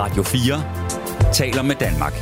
[0.00, 2.12] Radio 4 taler med Danmark.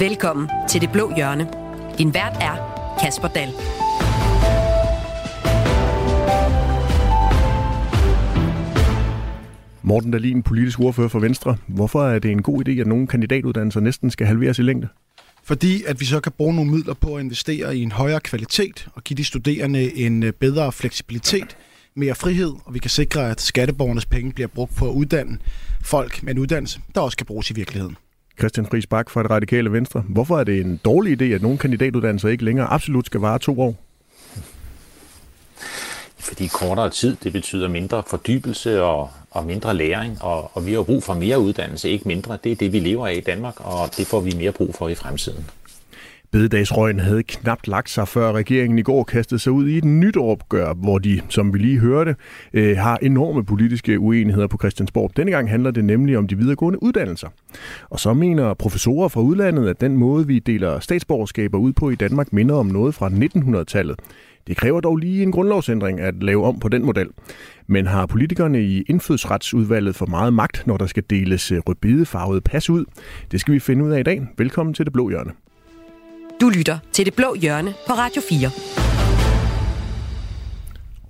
[0.00, 1.48] Velkommen til Det Blå Hjørne.
[1.98, 2.56] Din vært er
[3.02, 3.50] Kasper Dahl.
[9.82, 11.56] Morten Dahlin, politisk ordfører for Venstre.
[11.66, 14.88] Hvorfor er det en god idé, at nogle kandidatuddannelser næsten skal halveres i længde?
[15.44, 18.88] Fordi at vi så kan bruge nogle midler på at investere i en højere kvalitet
[18.94, 21.56] og give de studerende en øh, bedre fleksibilitet,
[21.98, 25.38] mere frihed, og vi kan sikre, at skatteborgernes penge bliver brugt på at uddanne
[25.84, 27.96] folk med en uddannelse, der også kan bruges i virkeligheden.
[28.38, 30.00] Christian Friis Bak fra det radikale Venstre.
[30.00, 33.60] Hvorfor er det en dårlig idé, at nogle kandidatuddannelser ikke længere absolut skal vare to
[33.60, 33.76] år?
[36.18, 40.82] Fordi kortere tid, det betyder mindre fordybelse og, og mindre læring, og, og vi har
[40.82, 42.38] brug for mere uddannelse, ikke mindre.
[42.44, 44.88] Det er det, vi lever af i Danmark, og det får vi mere brug for
[44.88, 45.44] i fremtiden.
[46.32, 50.16] Bededagsrøgen havde knapt lagt sig, før regeringen i går kastede sig ud i et nyt
[50.16, 52.16] opgør, hvor de, som vi lige hørte,
[52.52, 55.16] øh, har enorme politiske uenigheder på Christiansborg.
[55.16, 57.28] Denne gang handler det nemlig om de videregående uddannelser.
[57.90, 61.94] Og så mener professorer fra udlandet, at den måde, vi deler statsborgerskaber ud på i
[61.94, 63.98] Danmark, minder om noget fra 1900-tallet.
[64.46, 67.08] Det kræver dog lige en grundlovsændring at lave om på den model.
[67.66, 72.70] Men har politikerne i indfødsretsudvalget for meget magt, når der skal deles rødbidefarvede rødbedefarvede pas
[72.70, 72.84] ud?
[73.30, 74.26] Det skal vi finde ud af i dag.
[74.38, 75.47] Velkommen til Det Blå Hjørne.
[76.40, 78.50] Du lytter til Det Blå Hjørne på Radio 4.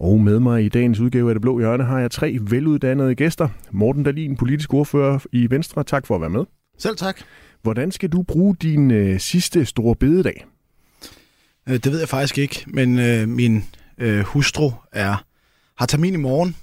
[0.01, 3.49] Og med mig i dagens udgave af Det Blå Hjørne har jeg tre veluddannede gæster.
[3.71, 5.85] Morten Dahlin, politisk ordfører i Venstre.
[5.85, 6.45] Tak for at være med.
[6.79, 7.21] Selv tak.
[7.63, 10.45] Hvordan skal du bruge din øh, sidste store bededag?
[11.69, 13.65] Øh, Det ved jeg faktisk ikke, men øh, min
[13.99, 15.25] øh, hustru er,
[15.79, 16.57] har termin i morgen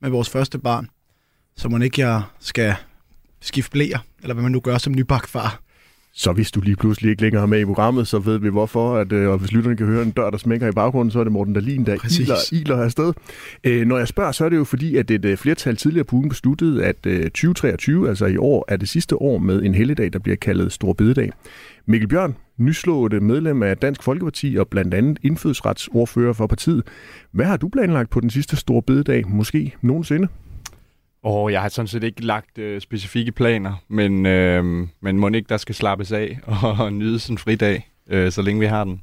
[0.00, 0.88] med vores første barn,
[1.56, 2.74] så må ikke jeg skal
[3.40, 5.60] skifte blæer, eller hvad man nu gør som nybagt far.
[6.18, 8.96] Så hvis du lige pludselig ikke længere er med i programmet, så ved vi hvorfor.
[8.96, 11.24] At, øh, og hvis lytterne kan høre en dør, der smækker i baggrunden, så er
[11.24, 12.18] det Morten Dahlin, der Præcis.
[12.18, 13.12] iler, iler afsted.
[13.64, 16.16] Øh, når jeg spørger, så er det jo fordi, at et øh, flertal tidligere på
[16.16, 20.12] ugen besluttede, at øh, 2023, altså i år, er det sidste år med en helligdag,
[20.12, 21.32] der bliver kaldet Stor Bededag.
[21.86, 26.82] Mikkel Bjørn, nyslået medlem af Dansk Folkeparti og blandt andet indfødsretsordfører for partiet.
[27.32, 30.28] Hvad har du planlagt på den sidste Stor Bededag, måske nogensinde?
[31.28, 35.48] Og jeg har sådan set ikke lagt øh, specifikke planer, men, øh, men må ikke,
[35.48, 36.38] der skal slappes af
[36.78, 39.02] og nyde en fridag, øh, så længe vi har den.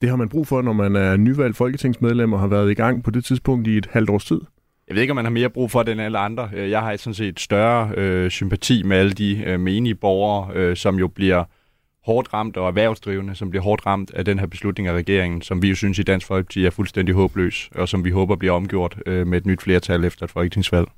[0.00, 3.04] Det har man brug for, når man er nyvalgt folketingsmedlem og har været i gang
[3.04, 4.40] på det tidspunkt i et halvt års tid.
[4.88, 6.50] Jeg ved ikke, om man har mere brug for det end alle andre.
[6.54, 10.76] Øh, Jeg har sådan set større øh, sympati med alle de øh, menige borgere, øh,
[10.76, 11.44] som jo bliver
[12.04, 15.62] hårdt ramt, og erhvervsdrivende, som bliver hårdt ramt af den her beslutning af regeringen, som
[15.62, 18.98] vi jo synes i Dansk Folkeparti er fuldstændig håbløs, og som vi håber bliver omgjort
[19.06, 20.88] øh, med et nyt flertal efter et folketingsvalg.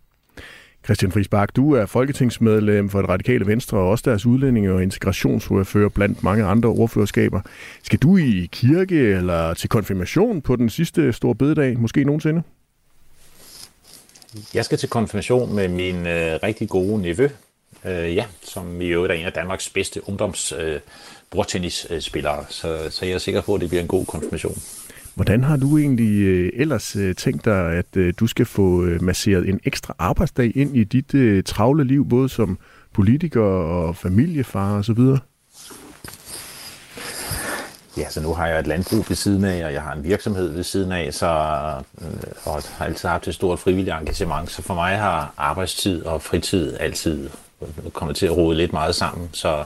[0.88, 4.82] Christian Friis Bak, du er folketingsmedlem for det radikale Venstre og også deres udlændinge- og
[4.82, 7.40] integrationsordfører blandt mange andre ordførerskaber.
[7.82, 12.42] Skal du i kirke eller til konfirmation på den sidste store bededag, måske nogensinde?
[14.54, 17.28] Jeg skal til konfirmation med min øh, rigtig gode nevø,
[17.84, 20.80] øh, ja, som i øvrigt er en af Danmarks bedste ungdoms øh,
[21.30, 24.58] bordtennisspillere, så, så jeg er sikker på, at det bliver en god konfirmation.
[25.18, 29.48] Hvordan har du egentlig øh, ellers øh, tænkt dig, at øh, du skal få masseret
[29.48, 32.58] en ekstra arbejdsdag ind i dit travle liv, både som
[32.94, 34.98] politiker og familiefar osv.?
[37.96, 40.48] Ja, så nu har jeg et landbrug ved siden af, og jeg har en virksomhed
[40.52, 41.26] ved siden af, så,
[42.44, 44.50] og har altid haft et stort frivilligt engagement.
[44.50, 47.30] Så for mig har arbejdstid og fritid altid
[47.92, 49.28] kommet til at rode lidt meget sammen.
[49.32, 49.64] Så,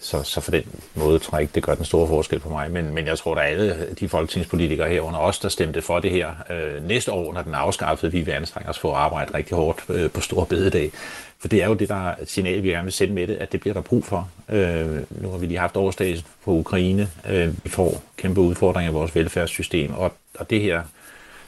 [0.00, 0.62] så, så for den
[0.94, 2.70] måde tror jeg ikke, det gør den store forskel på mig.
[2.70, 6.30] Men, men jeg tror, at alle de folketingspolitikere herunder os, der stemte for det her
[6.50, 9.56] øh, næste år, når den er afskaffet, vi vil anstrenge os for at arbejde rigtig
[9.56, 10.92] hårdt øh, på stor bededag.
[11.40, 13.60] For det er jo det, der signal, vi gerne vil sende med det, at det
[13.60, 14.30] bliver der brug for.
[14.48, 17.08] Øh, nu har vi lige haft årsdagen på Ukraine.
[17.28, 20.82] Øh, vi får kæmpe udfordringer i vores velfærdssystem, og, og det her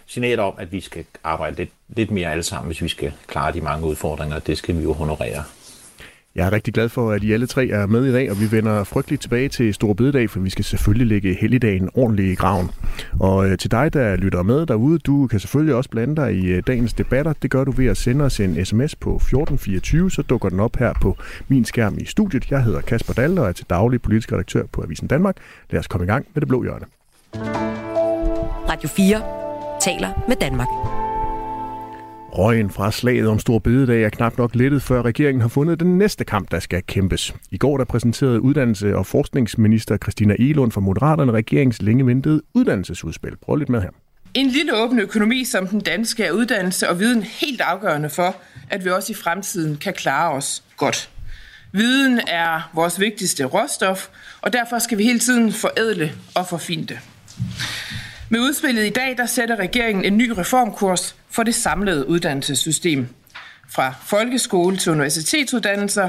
[0.06, 3.52] signal om, at vi skal arbejde lidt, lidt mere alle sammen, hvis vi skal klare
[3.52, 5.44] de mange udfordringer, det skal vi jo honorere.
[6.34, 8.50] Jeg er rigtig glad for, at I alle tre er med i dag, og vi
[8.50, 12.70] vender frygteligt tilbage til Store Bededag, for vi skal selvfølgelig lægge helligdagen ordentligt i graven.
[13.20, 16.46] Og øh, til dig, der lytter med derude, du kan selvfølgelig også blande dig i
[16.46, 17.32] øh, dagens debatter.
[17.42, 20.76] Det gør du ved at sende os en sms på 1424, så dukker den op
[20.76, 21.16] her på
[21.48, 22.50] min skærm i studiet.
[22.50, 25.36] Jeg hedder Kasper Dahl og er til daglig politisk redaktør på Avisen Danmark.
[25.70, 26.86] Lad os komme i gang med det blå hjørne.
[28.68, 29.22] Radio 4
[29.80, 30.68] taler med Danmark.
[32.32, 35.98] Røgen fra slaget om Stor Bededag er knap nok lettet, før regeringen har fundet den
[35.98, 37.34] næste kamp, der skal kæmpes.
[37.50, 43.36] I går der præsenterede uddannelse- og forskningsminister Christina Elund fra Moderaterne regeringens længe ventede uddannelsesudspil.
[43.42, 43.88] Prøv lidt med her.
[44.34, 48.36] En lille åben økonomi som den danske er uddannelse og viden helt afgørende for,
[48.70, 51.10] at vi også i fremtiden kan klare os godt.
[51.72, 54.08] Viden er vores vigtigste råstof,
[54.40, 56.98] og derfor skal vi hele tiden forædle og forfine det.
[58.32, 63.08] Med udspillet i dag, der sætter regeringen en ny reformkurs for det samlede uddannelsessystem.
[63.68, 66.08] fra folkeskole til universitetsuddannelser,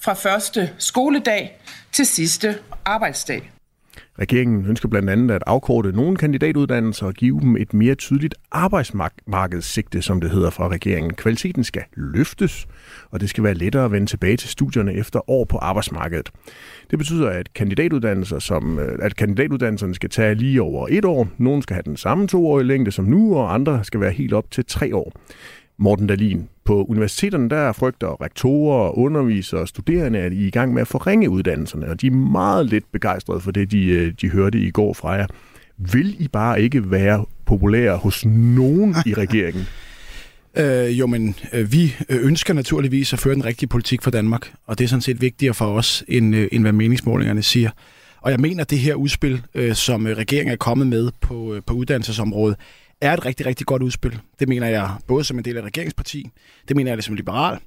[0.00, 1.60] fra første skoledag
[1.92, 3.50] til sidste arbejdsdag.
[4.20, 10.02] Regeringen ønsker blandt andet at afkorte nogle kandidatuddannelser og give dem et mere tydeligt arbejdsmarkedssigte,
[10.02, 11.14] som det hedder fra regeringen.
[11.14, 12.66] Kvaliteten skal løftes,
[13.10, 16.30] og det skal være lettere at vende tilbage til studierne efter år på arbejdsmarkedet.
[16.90, 21.28] Det betyder, at kandidatuddannelser som, øh, at kandidatuddannelserne skal tage lige over et år.
[21.38, 24.50] Nogle skal have den samme toårige længde som nu, og andre skal være helt op
[24.50, 25.12] til tre år.
[25.80, 30.74] Morten Dalin, på universiteterne der frygter rektorer, undervisere og studerende, at I er i gang
[30.74, 34.30] med at forringe uddannelserne, og de er meget lidt begejstrede for det, de, øh, de
[34.30, 35.26] hørte i går fra jer.
[35.76, 39.64] Vil I bare ikke være populære hos nogen i regeringen?
[40.56, 44.78] Øh, jo, men øh, vi ønsker naturligvis at føre den rigtige politik for Danmark, og
[44.78, 47.70] det er sådan set vigtigere for os, end, øh, end hvad meningsmålingerne siger.
[48.20, 51.62] Og jeg mener, at det her udspil, øh, som regeringen er kommet med på, øh,
[51.66, 52.56] på uddannelsesområdet,
[53.00, 54.18] er et rigtig, rigtig godt udspil.
[54.40, 56.30] Det mener jeg både som en del af regeringsparti,
[56.68, 57.58] det mener jeg det som liberal,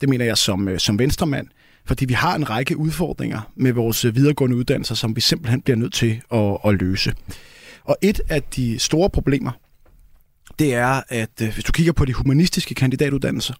[0.00, 1.46] det mener jeg som, øh, som venstremand,
[1.84, 5.94] fordi vi har en række udfordringer med vores videregående uddannelser, som vi simpelthen bliver nødt
[5.94, 7.14] til at, at løse.
[7.84, 9.50] Og et af de store problemer,
[10.58, 13.54] det er, at øh, hvis du kigger på de humanistiske kandidatuddannelser,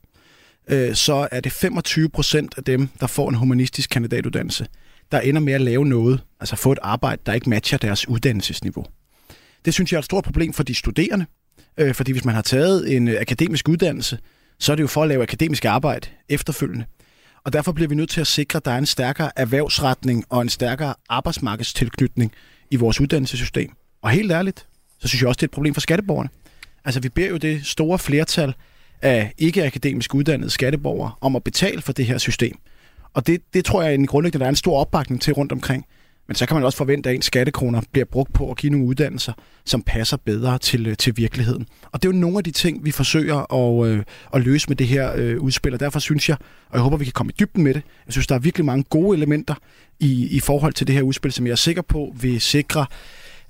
[0.68, 4.66] øh, så er det 25 procent af dem, der får en humanistisk kandidatuddannelse,
[5.12, 8.86] der ender med at lave noget, altså få et arbejde, der ikke matcher deres uddannelsesniveau.
[9.64, 11.26] Det synes jeg er et stort problem for de studerende,
[11.78, 14.18] øh, fordi hvis man har taget en øh, akademisk uddannelse,
[14.58, 16.84] så er det jo for at lave akademisk arbejde efterfølgende.
[17.44, 20.42] Og derfor bliver vi nødt til at sikre, at der er en stærkere erhvervsretning og
[20.42, 22.32] en stærkere arbejdsmarkedstilknytning
[22.70, 23.70] i vores uddannelsessystem.
[24.02, 24.66] Og helt ærligt,
[24.98, 26.28] så synes jeg også, det er et problem for skatteborgerne.
[26.84, 28.54] Altså vi beder jo det store flertal
[29.02, 32.58] af ikke-akademisk uddannede skatteborgere om at betale for det her system.
[33.14, 35.86] Og det, det tror jeg en grundlæggende, der er en stor opbakning til rundt omkring.
[36.28, 38.86] Men så kan man også forvente, at ens skattekroner bliver brugt på at give nogle
[38.86, 39.32] uddannelser,
[39.64, 41.66] som passer bedre til, øh, til virkeligheden.
[41.92, 44.04] Og det er jo nogle af de ting, vi forsøger at, øh,
[44.34, 46.36] at løse med det her øh, udspil, og derfor synes jeg,
[46.68, 48.64] og jeg håber, vi kan komme i dybden med det, jeg synes, der er virkelig
[48.64, 49.54] mange gode elementer
[50.00, 52.86] i, i forhold til det her udspil, som jeg er sikker på vil sikre,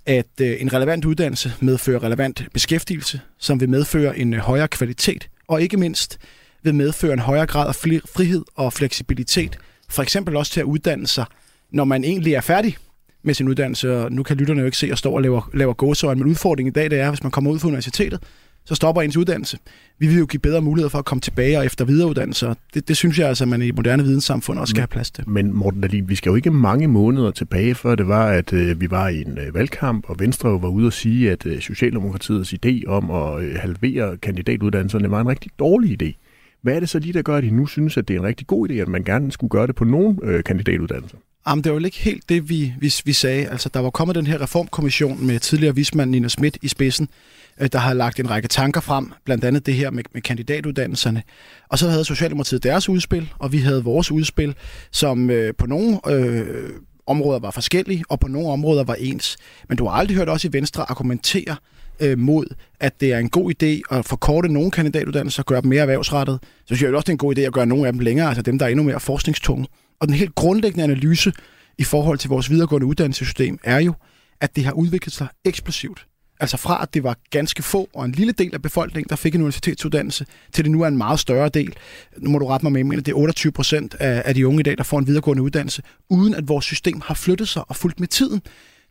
[0.06, 5.28] at øh, en relevant uddannelse medfører relevant beskæftigelse, som vil medføre en øh, højere kvalitet,
[5.48, 6.18] og ikke mindst
[6.62, 9.58] vil medføre en højere grad af frihed og fleksibilitet,
[9.88, 11.24] for eksempel også til at uddanne sig
[11.72, 12.76] når man egentlig er færdig
[13.24, 15.72] med sin uddannelse, og nu kan lytterne jo ikke se at stå og laver, laver
[15.72, 18.20] gåsøjne, men udfordringen i dag det er, hvis man kommer ud fra universitetet,
[18.64, 19.58] så stopper ens uddannelse.
[19.98, 22.96] Vi vil jo give bedre muligheder for at komme tilbage og efter videreuddannelse, det, det
[22.96, 25.28] synes jeg altså, at man i moderne videnssamfund også skal have plads til.
[25.28, 28.80] Men Morten Dahlin, vi skal jo ikke mange måneder tilbage, før det var, at øh,
[28.80, 32.54] vi var i en øh, valgkamp, og Venstre var ude at sige, at øh, Socialdemokratiets
[32.54, 36.12] idé om at øh, halvere kandidatuddannelserne var en rigtig dårlig idé.
[36.62, 38.26] Hvad er det så lige, der gør, at I nu synes, at det er en
[38.26, 41.16] rigtig god idé, at man gerne skulle gøre det på nogle øh, kandidatuddannelser?
[41.48, 43.46] Jamen, det var jo ikke helt det, vi, vi, vi sagde.
[43.48, 47.08] Altså, der var kommet den her reformkommission med tidligere vismand Nina Schmidt i spidsen,
[47.60, 51.22] øh, der har lagt en række tanker frem, blandt andet det her med, med kandidatuddannelserne.
[51.68, 54.54] Og så havde Socialdemokratiet deres udspil, og vi havde vores udspil,
[54.90, 56.70] som øh, på nogle øh,
[57.06, 59.36] områder var forskellige, og på nogle områder var ens.
[59.68, 61.56] Men du har aldrig hørt os i Venstre argumentere
[62.00, 62.46] øh, mod,
[62.80, 66.38] at det er en god idé at forkorte nogle kandidatuddannelser og gøre dem mere erhvervsrettet.
[66.42, 68.28] Så synes jeg også, det er en god idé at gøre nogle af dem længere,
[68.28, 69.66] altså dem, der er endnu mere forskningstunge.
[70.02, 71.32] Og den helt grundlæggende analyse
[71.78, 73.94] i forhold til vores videregående uddannelsessystem er jo,
[74.40, 76.06] at det har udviklet sig eksplosivt.
[76.40, 79.34] Altså fra at det var ganske få og en lille del af befolkningen, der fik
[79.34, 81.74] en universitetsuddannelse, til det nu er en meget større del.
[82.18, 84.60] Nu må du rette mig med, men det er 28 procent af, af de unge
[84.60, 87.76] i dag, der får en videregående uddannelse, uden at vores system har flyttet sig og
[87.76, 88.42] fulgt med tiden.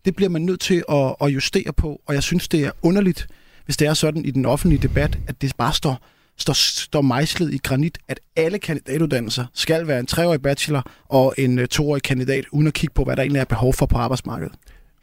[0.06, 3.28] Det bliver man nødt til at, at justere på, og jeg synes, det er underligt,
[3.66, 6.08] hvis det er sådan i den offentlige debat, at det bare står
[6.38, 11.60] står, står mejslet i granit, at alle kandidatuddannelser skal være en treårig bachelor og en
[11.60, 14.54] uh, toårig kandidat, uden at kigge på, hvad der egentlig er behov for på arbejdsmarkedet.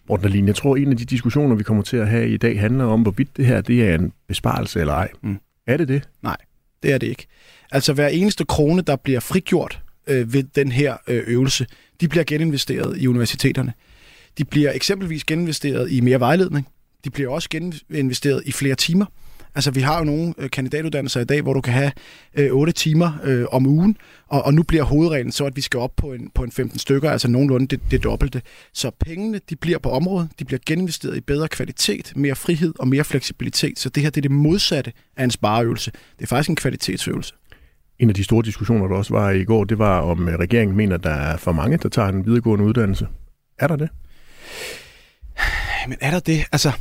[0.08, 2.60] Morten jeg tror, at en af de diskussioner, vi kommer til at have i dag,
[2.60, 5.08] handler om, hvorvidt det her det er en besparelse eller ej.
[5.22, 5.38] Mm.
[5.66, 6.08] Er det det?
[6.22, 6.36] Nej,
[6.82, 7.26] det er det ikke.
[7.70, 11.66] Altså hver eneste krone, der bliver frigjort øh, ved den her øh, øvelse,
[12.00, 13.72] de bliver geninvesteret i universiteterne.
[14.38, 16.68] De bliver eksempelvis geninvesteret i mere vejledning.
[17.04, 19.06] De bliver også geninvesteret i flere timer.
[19.54, 21.92] Altså, vi har jo nogle øh, kandidatuddannelser i dag, hvor du kan have
[22.34, 23.96] øh, 8 timer øh, om ugen,
[24.28, 26.78] og, og nu bliver hovedreglen så, at vi skal op på en, på en 15
[26.78, 28.42] stykker, altså nogenlunde det, det dobbelte.
[28.72, 32.88] Så pengene, de bliver på området, de bliver geninvesteret i bedre kvalitet, mere frihed og
[32.88, 33.78] mere fleksibilitet.
[33.78, 35.90] Så det her, det er det modsatte af en spareøvelse.
[35.90, 37.34] Det er faktisk en kvalitetsøvelse.
[37.98, 40.76] En af de store diskussioner, der også var i går, det var, om øh, regeringen
[40.76, 43.06] mener, der er for mange, der tager en videregående uddannelse.
[43.58, 43.88] Er der det?
[45.88, 46.44] Men er der det?
[46.52, 46.72] Altså,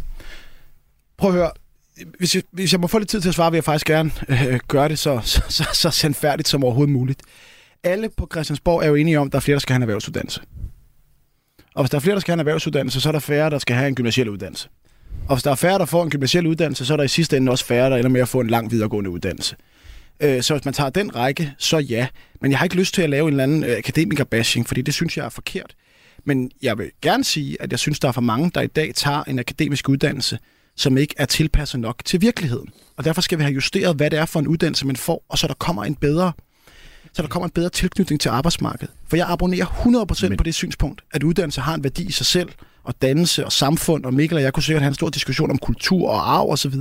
[1.18, 1.52] prøv at høre
[2.20, 4.12] hvis jeg, hvis jeg må få lidt tid til at svare, vil jeg faktisk gerne
[4.30, 7.22] øh, gøre det så, så, så, så sandfærdigt som overhovedet muligt.
[7.84, 9.82] Alle på Christiansborg er jo enige om, at der er flere, der skal have en
[9.82, 10.42] erhvervsuddannelse.
[11.76, 13.60] Og hvis der er flere, der skal have en erhvervsuddannelse, så er der færre, der
[13.60, 14.70] skal have en gymnasiel uddannelse.
[15.28, 17.38] Og hvis der er færre, der får en gymnasiel uddannelse, så er der i sidste
[17.38, 19.56] ende også færre, der ender med at få en lang videregående uddannelse.
[20.20, 22.08] Øh, så hvis man tager den række, så ja.
[22.42, 24.94] Men jeg har ikke lyst til at lave en eller anden øh, akademiker-bashing, fordi det
[24.94, 25.76] synes jeg er forkert.
[26.26, 28.92] Men jeg vil gerne sige, at jeg synes, der er for mange, der i dag
[28.96, 30.40] tager en akademisk uddannelse,
[30.78, 32.70] som ikke er tilpasset nok til virkeligheden.
[32.98, 35.38] Og derfor skal vi have justeret, hvad det er for en uddannelse, man får, og
[35.38, 36.32] så der kommer en bedre
[37.14, 38.94] så der kommer en bedre tilknytning til arbejdsmarkedet.
[39.08, 40.38] For jeg abonnerer 100% Men...
[40.38, 42.50] på det synspunkt, at uddannelse har en værdi i sig selv,
[42.84, 45.58] og dannelse og samfund, og Mikkel og jeg kunne sikkert have en stor diskussion om
[45.58, 46.74] kultur og arv osv.,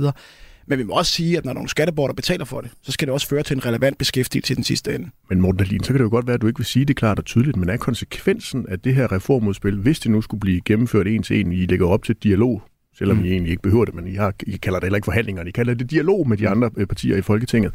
[0.69, 3.13] men vi må også sige, at når nogle skatteborger betaler for det, så skal det
[3.13, 5.09] også føre til en relevant beskæftigelse i den sidste ende.
[5.29, 6.95] Men Morten Dahlin, så kan det jo godt være, at du ikke vil sige det
[6.95, 10.61] klart og tydeligt, men er konsekvensen af det her reformudspil, hvis det nu skulle blive
[10.61, 12.61] gennemført en til en, I lægger op til dialog,
[12.97, 13.25] selvom mm.
[13.25, 15.51] I egentlig ikke behøver det, men I, har, I kalder det heller ikke forhandlinger, I
[15.51, 17.73] kalder det dialog med de andre øh, partier i Folketinget.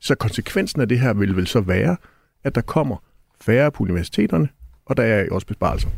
[0.00, 1.96] Så konsekvensen af det her vil vel så være,
[2.44, 2.96] at der kommer
[3.40, 4.48] færre på universiteterne,
[4.86, 5.88] og der er også besparelser.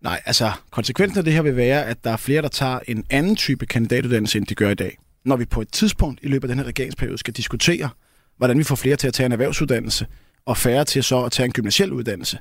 [0.00, 3.04] Nej, altså konsekvensen af det her vil være, at der er flere, der tager en
[3.10, 4.98] anden type kandidatuddannelse, end de gør i dag.
[5.24, 7.88] Når vi på et tidspunkt i løbet af den her regeringsperiode skal diskutere,
[8.36, 10.06] hvordan vi får flere til at tage en erhvervsuddannelse,
[10.46, 12.38] og færre til så at tage en gymnasiel uddannelse.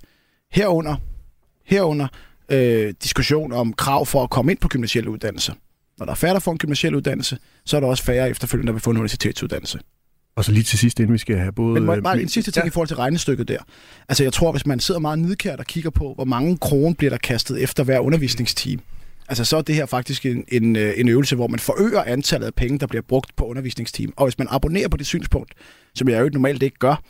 [0.51, 0.95] Herunder,
[1.65, 2.07] herunder
[2.51, 5.53] øh, diskussion om krav for at komme ind på gymnasielle uddannelser.
[5.97, 8.67] Når der er færre, der får en gymnasiel uddannelse, så er der også færre efterfølgende,
[8.67, 9.79] der vil få en universitetsuddannelse.
[10.35, 11.73] Og så lige til sidst, inden vi skal have både...
[11.73, 12.67] Men bare, bare en sidste ting ja.
[12.67, 13.57] i forhold til regnestykket der.
[14.09, 17.09] Altså jeg tror, hvis man sidder meget nidkært og kigger på, hvor mange kroner bliver
[17.09, 18.79] der kastet efter hver undervisningsteam,
[19.29, 22.47] altså så er det her faktisk en, en, øh, en øvelse, hvor man forøger antallet
[22.47, 24.13] af penge, der bliver brugt på undervisningsteam.
[24.15, 25.53] Og hvis man abonnerer på det synspunkt,
[25.95, 27.03] som jeg jo normalt ikke gør,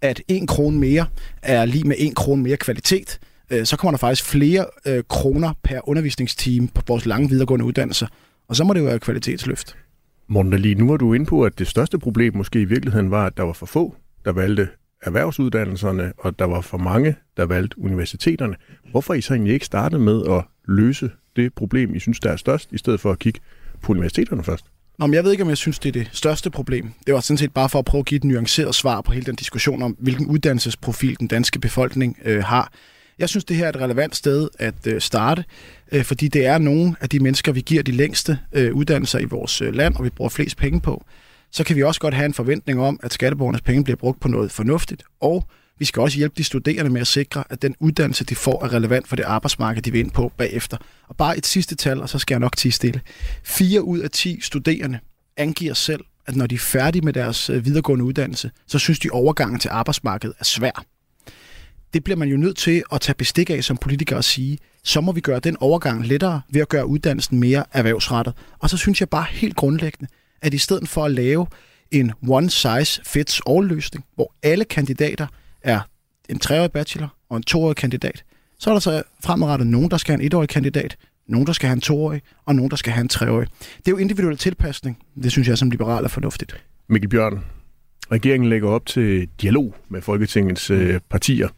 [0.00, 1.06] at en krone mere
[1.42, 3.18] er lige med en krone mere kvalitet,
[3.50, 8.06] øh, så kommer der faktisk flere øh, kroner per undervisningsteam på vores lange videregående uddannelser.
[8.48, 9.76] Og så må det jo være kvalitetsløft.
[10.28, 13.26] Morten Dahlin, nu var du inde på, at det største problem måske i virkeligheden var,
[13.26, 14.68] at der var for få, der valgte
[15.02, 18.56] erhvervsuddannelserne, og der var for mange, der valgte universiteterne.
[18.90, 22.36] Hvorfor I så egentlig ikke startet med at løse det problem, I synes, der er
[22.36, 23.40] størst, i stedet for at kigge
[23.82, 24.64] på universiteterne først?
[24.98, 26.92] Nå, men jeg ved ikke, om jeg synes, det er det største problem.
[27.06, 29.26] Det var sådan set bare for at prøve at give et nuanceret svar på hele
[29.26, 32.72] den diskussion om, hvilken uddannelsesprofil den danske befolkning øh, har.
[33.18, 35.44] Jeg synes, det her er et relevant sted at øh, starte,
[35.92, 39.24] øh, fordi det er nogle af de mennesker, vi giver de længste øh, uddannelser i
[39.24, 41.04] vores øh, land, og vi bruger flest penge på.
[41.50, 44.28] Så kan vi også godt have en forventning om, at skatteborgernes penge bliver brugt på
[44.28, 48.24] noget fornuftigt, og vi skal også hjælpe de studerende med at sikre, at den uddannelse,
[48.24, 50.76] de får, er relevant for det arbejdsmarked, de vil ind på bagefter.
[51.08, 53.00] Og bare et sidste tal, og så skal jeg nok tige stille.
[53.44, 54.98] 4 ud af 10 studerende
[55.36, 59.10] angiver selv, at når de er færdige med deres øh, videregående uddannelse, så synes de
[59.10, 60.84] overgangen til arbejdsmarkedet er svær
[61.96, 65.00] det bliver man jo nødt til at tage bestik af som politiker og sige, så
[65.00, 68.34] må vi gøre den overgang lettere ved at gøre uddannelsen mere erhvervsrettet.
[68.58, 70.12] Og så synes jeg bare helt grundlæggende,
[70.42, 71.46] at i stedet for at lave
[71.90, 75.26] en one size fits all løsning, hvor alle kandidater
[75.62, 75.80] er
[76.28, 78.24] en treårig bachelor og en toårig kandidat,
[78.58, 80.96] så er der så fremadrettet nogen, der skal have en etårig kandidat,
[81.28, 83.48] nogen, der skal have en toårig, og nogen, der skal have en treårig.
[83.76, 84.98] Det er jo individuel tilpasning.
[85.22, 86.64] Det synes jeg som liberal er fornuftigt.
[86.88, 87.44] Mikkel Bjørn,
[88.12, 91.48] regeringen lægger op til dialog med Folketingets øh, partier.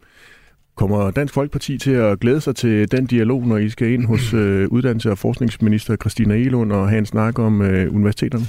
[0.79, 4.35] Kommer Dansk Folkeparti til at glæde sig til den dialog, når I skal ind hos
[4.35, 8.45] øh, uddannelses- og forskningsminister Christina Elund og have en snak om øh, universiteterne?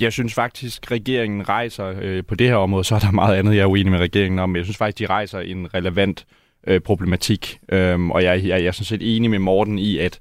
[0.00, 3.56] Jeg synes faktisk, regeringen rejser øh, på det her område, så er der meget andet,
[3.56, 4.56] jeg er uenig med regeringen om.
[4.56, 6.26] Jeg synes faktisk, de rejser en relevant
[6.66, 7.58] øh, problematik.
[7.72, 10.20] Øhm, og jeg, jeg, jeg er sådan set enig med Morten i, at,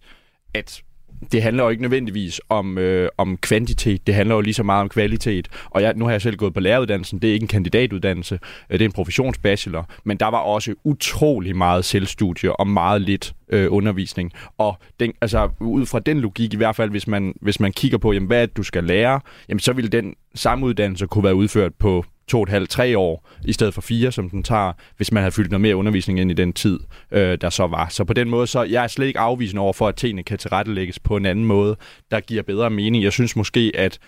[0.53, 0.81] at
[1.31, 4.81] det handler jo ikke nødvendigvis om, øh, om kvantitet, det handler jo lige så meget
[4.81, 5.47] om kvalitet.
[5.69, 8.39] Og jeg, nu har jeg selv gået på læreruddannelsen, det er ikke en kandidatuddannelse,
[8.69, 13.33] øh, det er en professionsbachelor, men der var også utrolig meget selvstudie og meget lidt
[13.49, 14.31] øh, undervisning.
[14.57, 17.97] Og den, altså, ud fra den logik, i hvert fald hvis man, hvis man kigger
[17.97, 21.73] på, jamen, hvad du skal lære, jamen, så vil den samme uddannelse kunne være udført
[21.73, 25.11] på to og et halvt, tre år, i stedet for fire, som den tager, hvis
[25.11, 26.79] man havde fyldt noget mere undervisning ind i den tid,
[27.11, 27.87] øh, der så var.
[27.89, 30.37] Så på den måde, så jeg er slet ikke afvisende over for, at tingene kan
[30.37, 31.75] tilrettelægges på en anden måde,
[32.11, 33.03] der giver bedre mening.
[33.03, 33.99] Jeg synes måske, at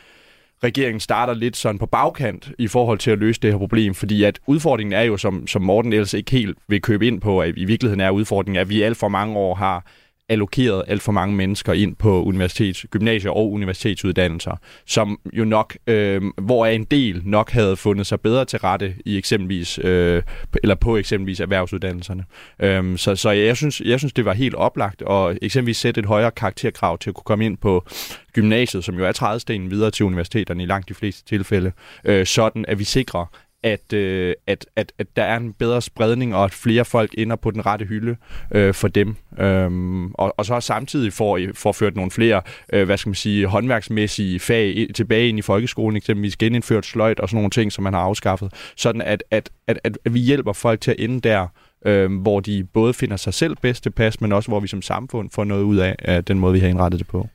[0.63, 4.24] regeringen starter lidt sådan på bagkant i forhold til at løse det her problem, fordi
[4.24, 7.53] at udfordringen er jo, som, som Morten ellers ikke helt vil købe ind på, at
[7.57, 9.86] i virkeligheden er udfordringen, at vi alt for mange år har
[10.29, 16.22] allokeret alt for mange mennesker ind på universitets, gymnasier og universitetsuddannelser, som jo nok, øh,
[16.41, 20.24] hvor en del nok havde fundet sig bedre til rette i eksempelvis, øh,
[20.63, 22.24] eller på eksempelvis erhvervsuddannelserne.
[22.60, 26.05] Øh, så så jeg, synes, jeg synes, det var helt oplagt at eksempelvis sætte et
[26.05, 27.86] højere karakterkrav til at kunne komme ind på
[28.34, 31.72] gymnasiet, som jo er trædestenen videre til universiteterne i langt de fleste tilfælde,
[32.05, 33.25] øh, sådan at vi sikrer,
[33.65, 37.36] at, øh, at, at, at der er en bedre spredning, og at flere folk ender
[37.36, 38.15] på den rette hylde
[38.51, 39.15] øh, for dem.
[39.39, 42.41] Øhm, og, og så samtidig får, får ført nogle flere,
[42.74, 47.29] øh, hvad skal man sige, håndværksmæssige fag tilbage ind i folkeskolen, eksempelvis genindført sløjt og
[47.29, 50.53] sådan nogle ting, som man har afskaffet, sådan at, at, at, at, at vi hjælper
[50.53, 51.48] folk til at ende der,
[51.86, 55.29] øh, hvor de både finder sig selv bedst tilpas, men også hvor vi som samfund
[55.34, 57.27] får noget ud af, af den måde, vi har indrettet det på.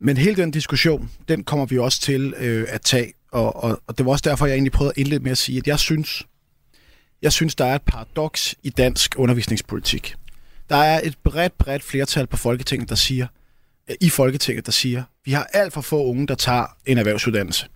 [0.00, 3.98] Men hele den diskussion, den kommer vi også til øh, at tage og, og, og
[3.98, 6.26] det var også derfor, jeg egentlig prøvede at indlede med at sige, at jeg synes,
[7.22, 10.14] jeg synes, der er et paradoks i dansk undervisningspolitik.
[10.68, 13.26] Der er et bredt, bredt flertal på Folketinget, der siger,
[13.90, 17.66] øh, i Folketinget, der siger, vi har alt for få unge, der tager en erhvervsuddannelse.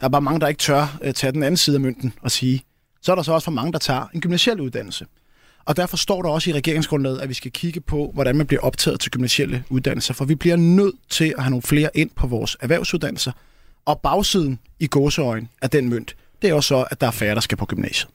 [0.00, 2.30] Der er bare mange, der ikke tør øh, tage den anden side af mønten og
[2.30, 2.62] sige,
[3.02, 5.06] så er der så også for mange, der tager en gymnasiel uddannelse.
[5.64, 8.60] Og derfor står der også i regeringsgrundlaget, at vi skal kigge på, hvordan man bliver
[8.60, 12.26] optaget til gymnasielle uddannelser, for vi bliver nødt til at have nogle flere ind på
[12.26, 13.32] vores erhvervsuddannelser.
[13.86, 17.34] Og bagsiden i gåseøjen af den mønt, det er også så, at der er færre,
[17.34, 18.10] der skal på gymnasiet.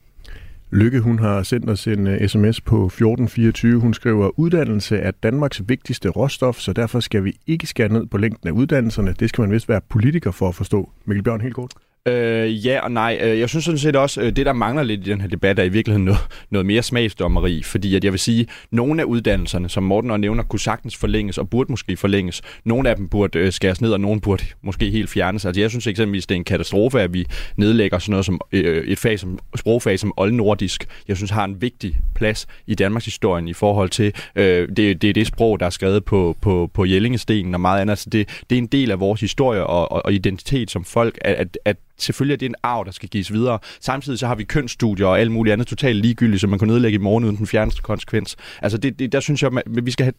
[0.72, 3.80] Lykke, hun har sendt os en øh, uh, sms på 1424.
[3.80, 8.18] Hun skriver, uddannelse er Danmarks vigtigste råstof, så derfor skal vi ikke skære ned på
[8.18, 9.14] længden af uddannelserne.
[9.20, 10.90] Det skal man vist være politiker for at forstå.
[11.06, 11.74] Mikkel Bjørn, helt kort.
[12.08, 13.20] Øh, ja og nej.
[13.22, 15.60] Øh, jeg synes sådan set også, øh, det der mangler lidt i den her debat,
[15.60, 17.64] er i virkeligheden noget, noget mere smagsdommeri.
[17.64, 21.38] Fordi at jeg vil sige, nogle af uddannelserne, som Morten og nævner, kunne sagtens forlænges
[21.38, 22.42] og burde måske forlænges.
[22.64, 25.46] Nogle af dem burde øh, skæres ned, og nogle burde måske helt fjernes.
[25.46, 28.88] Altså jeg synes eksempelvis, det er en katastrofe, at vi nedlægger sådan noget som øh,
[28.88, 30.88] et fag som, sprogfag som oldnordisk.
[31.08, 35.10] Jeg synes har en vigtig plads i Danmarks historien i forhold til, øh, det, det
[35.10, 37.92] er det sprog, der er skrevet på, på, på Jellingestenen og meget andet.
[37.92, 41.18] Altså det, det er en del af vores historie og, og, og identitet som folk,
[41.22, 43.60] at, at, at selvfølgelig er det en arv, der skal gives videre.
[43.82, 46.96] Samtidig så har vi kønsstudier og alt muligt andet totalt ligegyldigt, som man kan nedlægge
[46.96, 48.36] i morgen uden den fjerneste konsekvens.
[48.62, 50.14] Altså det, det, der synes jeg, at vi skal have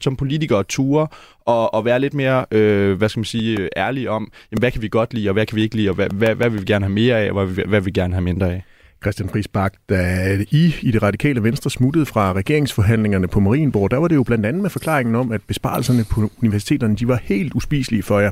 [0.00, 1.06] som politikere ture
[1.40, 4.82] og, og være lidt mere, øh, hvad skal man sige, ærlige om, jamen, hvad kan
[4.82, 6.64] vi godt lide, og hvad kan vi ikke lide, og hvad, hvad, hvad vil vi
[6.64, 8.64] gerne have mere af, og hvad, hvad vil vi gerne have mindre af.
[9.04, 9.48] Christian Friis
[9.88, 14.22] da I i det radikale venstre smuttede fra regeringsforhandlingerne på Marienborg, der var det jo
[14.22, 18.30] blandt andet med forklaringen om, at besparelserne på universiteterne de var helt uspiselige for jer.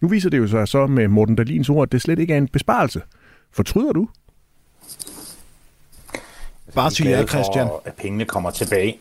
[0.00, 2.38] Nu viser det jo sig så med Morten Dalins ord, at det slet ikke er
[2.38, 3.00] en besparelse.
[3.52, 4.08] Fortryder du?
[6.74, 7.66] Bare til jer, Christian.
[7.66, 8.98] For, at pengene kommer tilbage.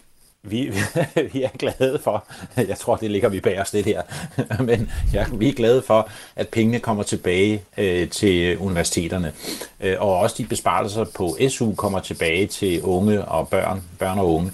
[0.48, 0.72] Vi,
[1.34, 2.26] vi er glade for,
[2.58, 4.02] jeg tror, det ligger vi bag os lidt her,
[4.70, 9.34] men ja, vi er glade for, at pengene kommer tilbage øh, til universiteterne.
[9.82, 14.34] Øh, og også de besparelser på SU kommer tilbage til unge og børn, børn og
[14.34, 14.52] unge,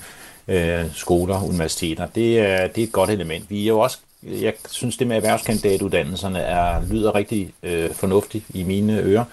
[0.47, 2.07] øh, skoler, universiteter.
[2.07, 3.49] Det er, det er et godt element.
[3.49, 8.63] Vi er jo også jeg synes, det med erhvervskandidatuddannelserne er, lyder rigtig øh, fornuftigt i
[8.63, 9.25] mine ører.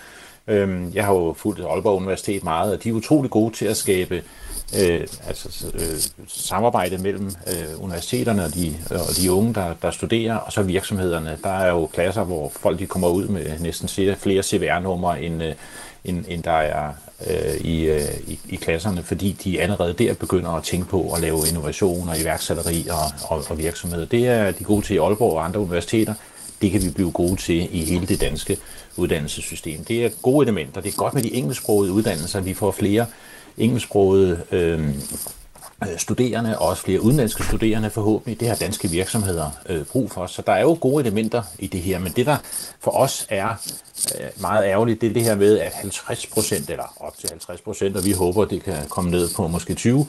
[0.48, 3.76] Øhm, jeg har jo fulgt Aalborg Universitet meget, og de er utrolig gode til at
[3.76, 4.22] skabe
[4.80, 10.36] øh, altså, øh, samarbejde mellem øh, universiteterne og de, og de unge, der, der studerer,
[10.36, 11.38] og så virksomhederne.
[11.44, 15.54] Der er jo klasser, hvor folk de kommer ud med næsten flere CVR-numre, end, øh,
[16.08, 16.92] end, end der er
[17.30, 21.20] øh, i, øh, i, i klasserne, fordi de allerede der begynder at tænke på at
[21.20, 24.06] lave innovation og iværksætteri og, og, og virksomhed.
[24.06, 26.14] Det er de gode til i Aalborg og andre universiteter.
[26.62, 28.56] Det kan vi blive gode til i hele det danske
[28.96, 29.84] uddannelsessystem.
[29.84, 30.80] Det er gode elementer.
[30.80, 32.40] Det er godt med de engelsksprogede uddannelser.
[32.40, 33.06] Vi får flere
[33.58, 34.88] engelsksprogede øh,
[35.82, 38.40] Øh, studerende, og også flere udenlandske studerende forhåbentlig.
[38.40, 40.26] Det har danske virksomheder øh, brug for.
[40.26, 42.36] Så der er jo gode elementer i det her, men det der
[42.80, 43.48] for os er
[44.20, 47.60] øh, meget ærgerligt, det er det her med, at 50 procent, eller op til 50
[47.60, 50.06] procent, og vi håber, det kan komme ned på måske 20,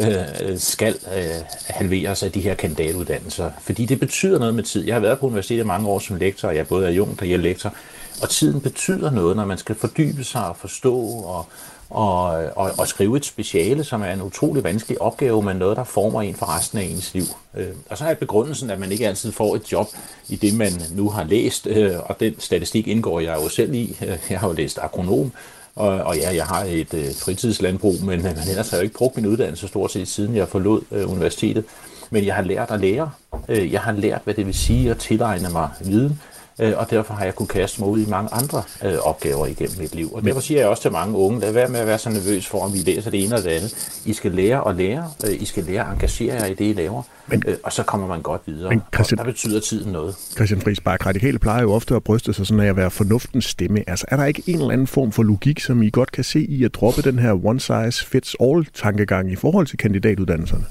[0.00, 1.24] øh, skal øh,
[1.66, 3.50] halveres af de her kandidatuddannelser.
[3.60, 4.86] Fordi det betyder noget med tid.
[4.86, 7.34] Jeg har været på universitetet mange år som lektor, og jeg er jung og jeg
[7.34, 7.74] er lektor,
[8.22, 11.46] og tiden betyder noget, når man skal fordybe sig og forstå og,
[11.90, 12.24] og,
[12.56, 16.22] og, og skrive et speciale, som er en utrolig vanskelig opgave, men noget, der former
[16.22, 17.24] en for resten af ens liv.
[17.56, 19.88] Øh, og så er begrundelsen, at man ikke altid får et job
[20.28, 23.96] i det, man nu har læst, øh, og den statistik indgår jeg jo selv i.
[24.02, 25.32] Øh, jeg har jo læst agronom,
[25.74, 28.84] og, og ja, jeg har et øh, fritidslandbrug, men, øh, men ellers har jeg jo
[28.84, 31.64] ikke brugt min uddannelse stort set siden jeg forlod øh, universitetet.
[32.10, 33.10] Men jeg har lært at lære.
[33.48, 36.20] Øh, jeg har lært, hvad det vil sige at tilegne mig viden
[36.60, 39.78] øh, og derfor har jeg kunnet kaste mig ud i mange andre øh, opgaver igennem
[39.78, 40.14] mit liv.
[40.14, 42.46] Og derfor siger jeg også til mange unge, lad være med at være så nervøs
[42.46, 44.00] for, om vi læser det ene eller det andet.
[44.04, 46.72] I skal lære at lære, øh, I skal lære at engagere jer i det, I
[46.72, 48.68] laver, men, øh, og så kommer man godt videre.
[48.68, 50.14] Men Christian, og der betyder tiden noget.
[50.34, 53.44] Christian Friis Bak, radikale plejer jo ofte at bryste sig sådan af at være fornuftens
[53.44, 53.90] stemme.
[53.90, 56.40] Altså er der ikke en eller anden form for logik, som I godt kan se
[56.40, 60.64] i at droppe den her one size fits all tankegang i forhold til kandidatuddannelserne?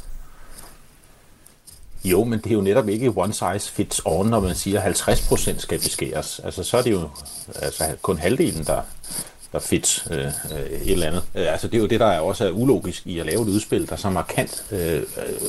[2.04, 5.02] Jo, men det er jo netop ikke one size fits all, når man siger, at
[5.02, 6.42] 50% skal beskæres.
[6.44, 7.10] Altså, så er det jo
[7.56, 8.82] altså, kun halvdelen, der,
[9.52, 11.24] der fits øh, øh, et eller andet.
[11.36, 13.48] Øh, altså, det er jo det, der er også er ulogisk i at lave et
[13.48, 15.04] udspil, der så markant øh,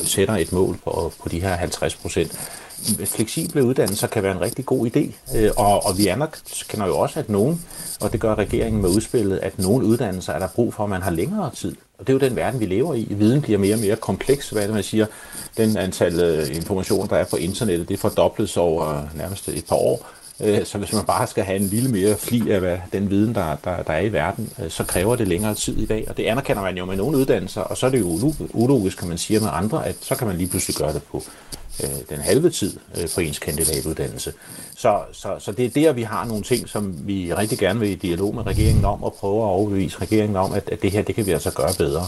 [0.05, 2.37] sætter et mål på, på de her 50%.
[3.05, 7.19] Fleksible uddannelser kan være en rigtig god idé, øh, og, og vi anerkender jo også,
[7.19, 7.65] at nogen,
[8.01, 11.03] og det gør regeringen med udspillet, at nogle uddannelser er der brug for, at man
[11.03, 11.77] har længere tid.
[12.01, 13.07] Og det er jo den verden, vi lever i.
[13.11, 15.07] Viden bliver mere og mere kompleks, hvad det man siger
[15.57, 19.77] den antal øh, information, der er på internettet, det fordobles over øh, nærmest et par
[19.77, 20.09] år.
[20.41, 23.35] Øh, så hvis man bare skal have en lille mere fli af hvad, den viden,
[23.35, 26.07] der, der, der er i verden, så kræver det længere tid i dag.
[26.09, 29.09] Og det anerkender man jo med nogle uddannelser, og så er det jo ulogisk, kan
[29.09, 31.23] man sige med andre, at så kan man lige pludselig gøre det på
[31.83, 34.33] Øh, den halve tid øh, på ens kandidatuddannelse.
[34.77, 37.91] Så, så, så det er der, vi har nogle ting, som vi rigtig gerne vil
[37.91, 41.03] i dialog med regeringen om, og prøve at overbevise regeringen om, at, at det her,
[41.03, 42.07] det kan vi altså gøre bedre.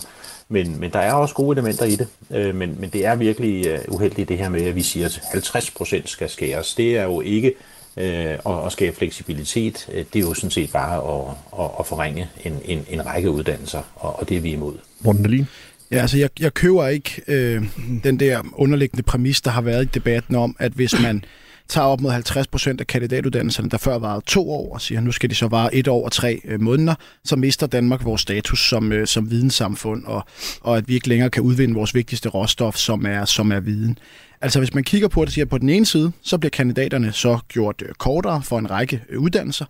[0.48, 2.08] Men, men der er også gode elementer i det.
[2.30, 5.20] Øh, men, men det er virkelig øh, uheldigt det her med, at vi siger, at
[5.32, 6.74] 50 procent skal skæres.
[6.74, 7.54] Det er jo ikke
[7.96, 9.86] øh, at, at skabe fleksibilitet.
[10.12, 13.82] Det er jo sådan set bare at, at, at forringe en, en, en række uddannelser,
[13.96, 14.74] og, og det er vi imod.
[15.00, 15.46] Morten Dahlin?
[15.92, 17.62] Ja, altså jeg, jeg køber ikke øh,
[18.04, 21.24] den der underliggende præmis, der har været i debatten om, at hvis man
[21.68, 25.04] tager op mod 50 procent af kandidatuddannelserne, der før varede to år, og siger, at
[25.04, 28.20] nu skal de så vare et år og tre øh, måneder, så mister Danmark vores
[28.20, 30.24] status som, øh, som videnssamfund, og,
[30.60, 33.98] og at vi ikke længere kan udvinde vores vigtigste råstof, som er, som er viden.
[34.40, 37.38] Altså hvis man kigger på det, siger på den ene side, så bliver kandidaterne så
[37.48, 39.64] gjort øh, kortere for en række øh, uddannelser.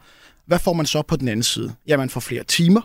[0.47, 1.73] Hvad får man så på den anden side?
[1.89, 2.81] Ja, man får flere timer,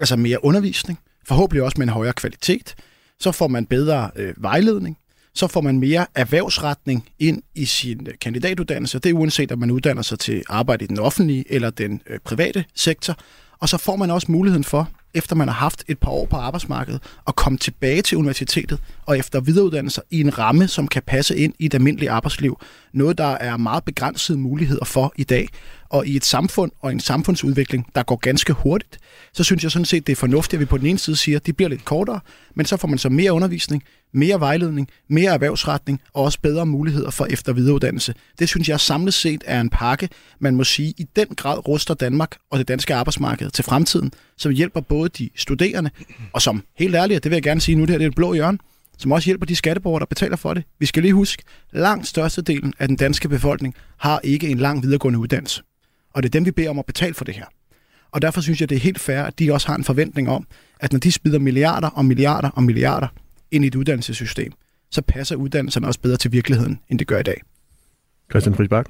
[0.00, 0.98] altså mere undervisning,
[1.30, 2.74] forhåbentlig også med en højere kvalitet.
[3.20, 4.98] Så får man bedre øh, vejledning,
[5.34, 8.98] så får man mere erhvervsretning ind i sin øh, kandidatuddannelse.
[8.98, 12.18] Det er uanset, om man uddanner sig til arbejde i den offentlige eller den øh,
[12.24, 13.16] private sektor.
[13.58, 16.36] Og så får man også muligheden for, efter man har haft et par år på
[16.36, 21.36] arbejdsmarkedet, at komme tilbage til universitetet og efter videreuddannelse i en ramme, som kan passe
[21.36, 22.58] ind i et almindeligt arbejdsliv.
[22.92, 25.48] Noget, der er meget begrænsede muligheder for i dag.
[25.88, 28.98] Og i et samfund og en samfundsudvikling, der går ganske hurtigt,
[29.32, 31.38] så synes jeg sådan set, det er fornuftigt, at vi på den ene side siger,
[31.38, 32.20] at de bliver lidt kortere,
[32.54, 37.10] men så får man så mere undervisning, mere vejledning, mere erhvervsretning og også bedre muligheder
[37.10, 38.14] for efter- og videreuddannelse.
[38.38, 41.94] Det synes jeg samlet set er en pakke, man må sige i den grad ruster
[41.94, 45.90] Danmark og det danske arbejdsmarked til fremtiden, som hjælper både de studerende,
[46.32, 48.14] og som helt ærligt, det vil jeg gerne sige nu, det her det er et
[48.14, 48.58] blå hjørne,
[48.98, 50.64] som også hjælper de skatteborgere, der betaler for det.
[50.78, 51.42] Vi skal lige huske,
[51.72, 55.62] langt størstedelen af den danske befolkning har ikke en lang videregående uddannelse.
[56.14, 57.44] Og det er dem, vi beder om at betale for det her.
[58.12, 60.46] Og derfor synes jeg, det er helt fair, at de også har en forventning om,
[60.80, 63.08] at når de smider milliarder og milliarder og milliarder
[63.50, 64.52] ind i et uddannelsessystem,
[64.90, 67.42] så passer uddannelserne også bedre til virkeligheden, end det gør i dag.
[68.30, 68.86] Christian Friis Bak?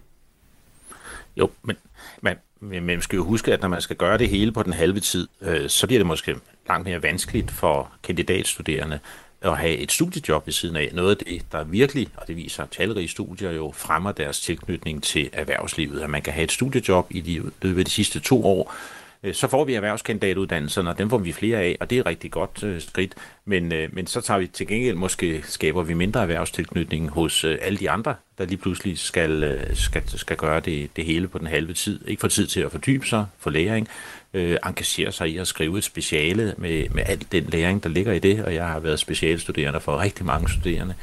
[1.37, 1.77] Jo, men
[2.23, 4.73] man, men man skal jo huske, at når man skal gøre det hele på den
[4.73, 6.37] halve tid, øh, så bliver det måske
[6.68, 8.99] langt mere vanskeligt for kandidatstuderende
[9.42, 10.90] at have et studiejob ved siden af.
[10.92, 15.31] Noget af det, der virkelig, og det viser talrige studier jo, fremmer deres tilknytning til
[15.33, 18.75] erhvervslivet, at man kan have et studiejob i de, løbet af de sidste to år,
[19.22, 22.06] Øh, så får vi erhvervskandidatuddannelserne, og dem får vi flere af, og det er et
[22.06, 23.14] rigtig godt øh, skridt.
[23.44, 27.59] Men, øh, men så tager vi til gengæld, måske skaber vi mindre erhvervstilknytning hos øh,
[27.62, 31.38] alle de andre, der lige pludselig skal, øh, skal, skal gøre det, det hele på
[31.38, 32.00] den halve tid.
[32.06, 33.88] Ikke få tid til at fordybe sig, for læring,
[34.35, 38.12] øh, engagere sig i at skrive et speciale med, med al den læring, der ligger
[38.12, 40.94] i det, og jeg har været specialstuderende for rigtig mange studerende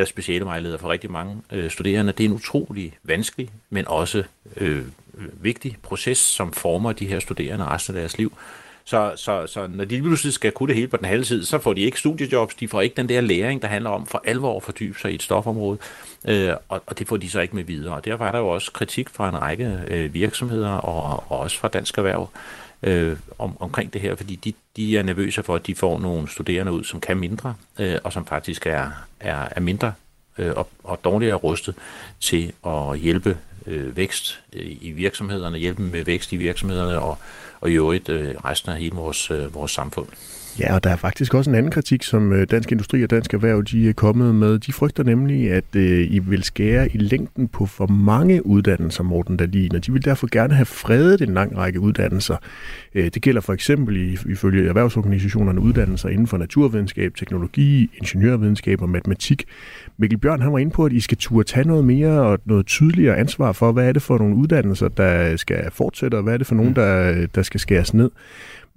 [0.00, 2.12] er specialevejleder for rigtig mange øh, studerende.
[2.12, 4.24] Det er en utrolig vanskelig, men også
[4.56, 4.82] øh,
[5.18, 8.32] øh, vigtig proces, som former de her studerende resten af deres liv.
[8.84, 11.58] Så, så, så når de pludselig skal kunne det hele på den halve tid, så
[11.58, 14.56] får de ikke studiejobs, de får ikke den der læring, der handler om for alvor
[14.56, 15.78] at fordybe sig i et stofområde,
[16.28, 17.94] øh, og, og det får de så ikke med videre.
[17.94, 21.58] Og derfor er der jo også kritik fra en række øh, virksomheder og, og også
[21.58, 22.30] fra Dansk Erhverv
[22.82, 26.28] øh, om, omkring det her, fordi de, de er nervøse for, at de får nogle
[26.28, 29.92] studerende ud, som kan mindre, øh, og som faktisk er, er, er mindre
[30.38, 31.74] øh, og, og dårligere rustet
[32.20, 37.18] til at hjælpe øh, vækst øh, i virksomhederne, hjælpe med vækst i virksomhederne og,
[37.60, 40.08] og i øvrigt øh, resten af hele vores, øh, vores samfund.
[40.60, 43.34] Ja, og der er faktisk også en anden kritik, som øh, Dansk Industri og Dansk
[43.34, 44.58] Erhverv de er kommet med.
[44.58, 49.36] De frygter nemlig, at øh, I vil skære i længden på for mange uddannelser, Morten
[49.36, 52.36] Dahlin, og de vil derfor gerne have fredet en lang række uddannelser.
[52.94, 59.44] Øh, det gælder for eksempel ifølge erhvervsorganisationerne uddannelser inden for naturvidenskab, teknologi, ingeniørvidenskab og matematik.
[59.96, 62.66] Mikkel Bjørn han var inde på, at I skal turde tage noget mere og noget
[62.66, 66.38] tydeligere ansvar for, hvad er det for nogle uddannelser, der skal fortsætte, og hvad er
[66.38, 68.10] det for nogle, der, der skal skæres ned.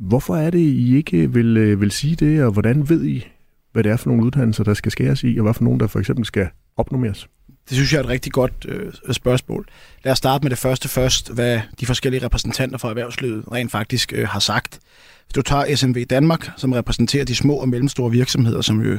[0.02, 3.28] Hvorfor er det, I ikke vil, øh, vil sige det, og hvordan ved I,
[3.72, 5.88] hvad det er for nogle uddannelser, der skal skæres i, og hvad for nogle, der
[5.88, 7.28] for eksempel skal opnormeres?
[7.70, 9.68] Det synes jeg er et rigtig godt øh, spørgsmål.
[10.04, 14.14] Lad os starte med det første først, hvad de forskellige repræsentanter for erhvervslivet rent faktisk
[14.16, 14.80] øh, har sagt.
[15.26, 18.98] Hvis du tager SMV Danmark, som repræsenterer de små og mellemstore virksomheder, som jo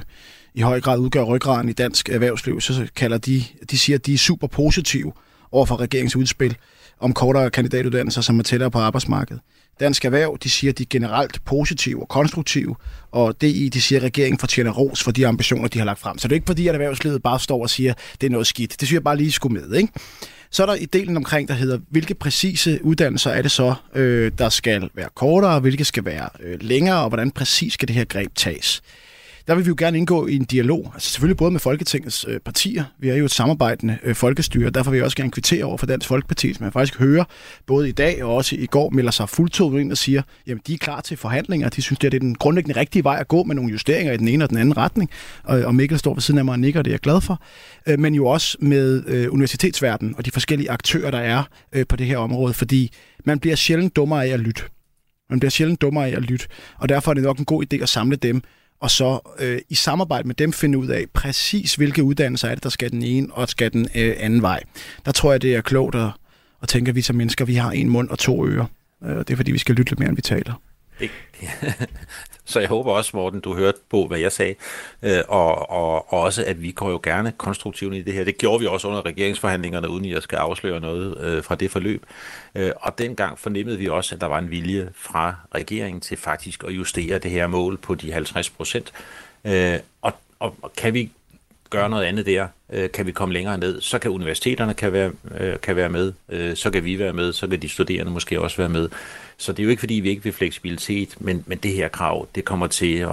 [0.54, 4.14] i høj grad udgør ryggraden i dansk erhvervsliv, så kalder de, de siger, at de
[4.14, 5.12] er super positive
[5.52, 6.56] over for regeringens udspil
[7.02, 9.42] om kortere kandidatuddannelser, som er tættere på arbejdsmarkedet.
[9.80, 12.76] Dansk Erhverv, de siger, at de er generelt positive og konstruktive,
[13.10, 16.18] og DI, de siger, at regeringen fortjener ros for de ambitioner, de har lagt frem.
[16.18, 18.46] Så det er ikke fordi, at erhvervslivet bare står og siger, at det er noget
[18.46, 18.70] skidt.
[18.80, 19.92] Det synes jeg bare lige skulle med, ikke?
[20.50, 24.32] Så er der i delen omkring, der hedder, hvilke præcise uddannelser er det så, øh,
[24.38, 28.04] der skal være kortere, hvilke skal være øh, længere, og hvordan præcis skal det her
[28.04, 28.82] greb tages
[29.46, 32.40] der vil vi jo gerne indgå i en dialog, altså selvfølgelig både med Folketingets øh,
[32.40, 35.76] partier, vi er jo et samarbejdende øh, folkestyre, derfor vil jeg også gerne kvittere over
[35.76, 37.24] for Dansk Folkeparti, som jeg faktisk hører
[37.66, 40.74] både i dag og også i går melder sig fuldtoget ind og siger, jamen de
[40.74, 43.54] er klar til forhandlinger, de synes, det er den grundlæggende rigtige vej at gå med
[43.54, 45.10] nogle justeringer i den ene og den anden retning,
[45.44, 47.42] og, og Mikkel står ved siden af mig og nikker, det er jeg glad for,
[47.88, 51.96] øh, men jo også med øh, universitetsverdenen og de forskellige aktører, der er øh, på
[51.96, 52.92] det her område, fordi
[53.24, 54.62] man bliver sjældent dummere af at lytte.
[55.30, 56.46] Man bliver sjældent dummere af at lytte,
[56.78, 58.42] og derfor er det nok en god idé at samle dem,
[58.82, 62.64] og så øh, i samarbejde med dem finde ud af præcis, hvilke uddannelser er det,
[62.64, 64.62] der skal den ene og skal den øh, anden vej.
[65.06, 66.08] Der tror jeg, det er klogt at,
[66.62, 68.64] at tænke, at vi som mennesker, vi har en mund og to ører.
[69.04, 70.62] Øh, det er fordi, vi skal lytte lidt mere, end vi taler.
[72.44, 74.54] Så jeg håber også, Morten, du hørte på, hvad jeg sagde,
[75.02, 78.24] øh, og, og, og også, at vi går jo gerne konstruktivt i det her.
[78.24, 81.70] Det gjorde vi også under regeringsforhandlingerne, uden at jeg skal afsløre noget øh, fra det
[81.70, 82.06] forløb.
[82.54, 86.64] Øh, og dengang fornemmede vi også, at der var en vilje fra regeringen til faktisk
[86.64, 88.92] at justere det her mål på de 50 procent.
[90.02, 91.10] Og, og, og kan vi
[91.72, 95.10] gøre noget andet der, øh, kan vi komme længere ned, så kan universiteterne kan være,
[95.40, 98.40] øh, kan være med, øh, så kan vi være med, så kan de studerende måske
[98.40, 98.88] også være med.
[99.36, 102.28] Så det er jo ikke, fordi vi ikke vil fleksibilitet, men, men det her krav,
[102.34, 103.10] det kommer til at,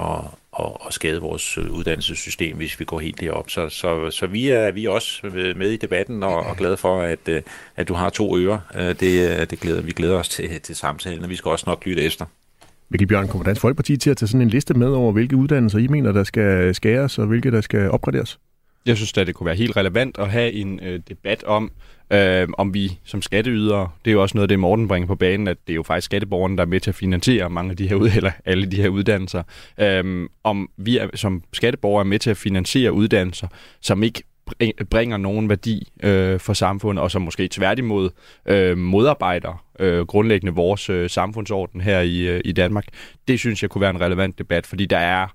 [0.60, 3.50] at, at skade vores uddannelsessystem, hvis vi går helt derop.
[3.50, 5.22] Så, så, så vi, er, vi er også
[5.56, 7.44] med i debatten og, og glade for, at,
[7.76, 8.94] at du har to ører.
[9.00, 12.02] Det, det glæder, vi glæder os til, til samtalen, og vi skal også nok lytte
[12.02, 12.26] efter.
[12.90, 15.80] Mikkel Bjørn, kommer Dansk Folkeparti til at tage sådan en liste med over, hvilke uddannelser
[15.80, 18.40] I mener, der skal skæres, og hvilke der skal opgraderes?
[18.86, 21.72] Jeg synes at det kunne være helt relevant at have en øh, debat om,
[22.14, 25.48] øh, om vi som skatteydere, det er jo også noget, det Morten bringer på banen,
[25.48, 27.88] at det er jo faktisk skatteborgerne, der er med til at finansiere mange af de
[27.88, 29.44] her, eller alle de her uddannelser.
[29.80, 33.48] Øh, om vi er, som skatteborgere er med til at finansiere uddannelser,
[33.82, 34.24] som ikke
[34.90, 38.10] bringer nogen værdi øh, for samfundet, og som måske tværtimod
[38.46, 42.86] øh, modarbejder øh, grundlæggende vores øh, samfundsorden her i, øh, i Danmark.
[43.28, 45.28] Det synes jeg kunne være en relevant debat, fordi der er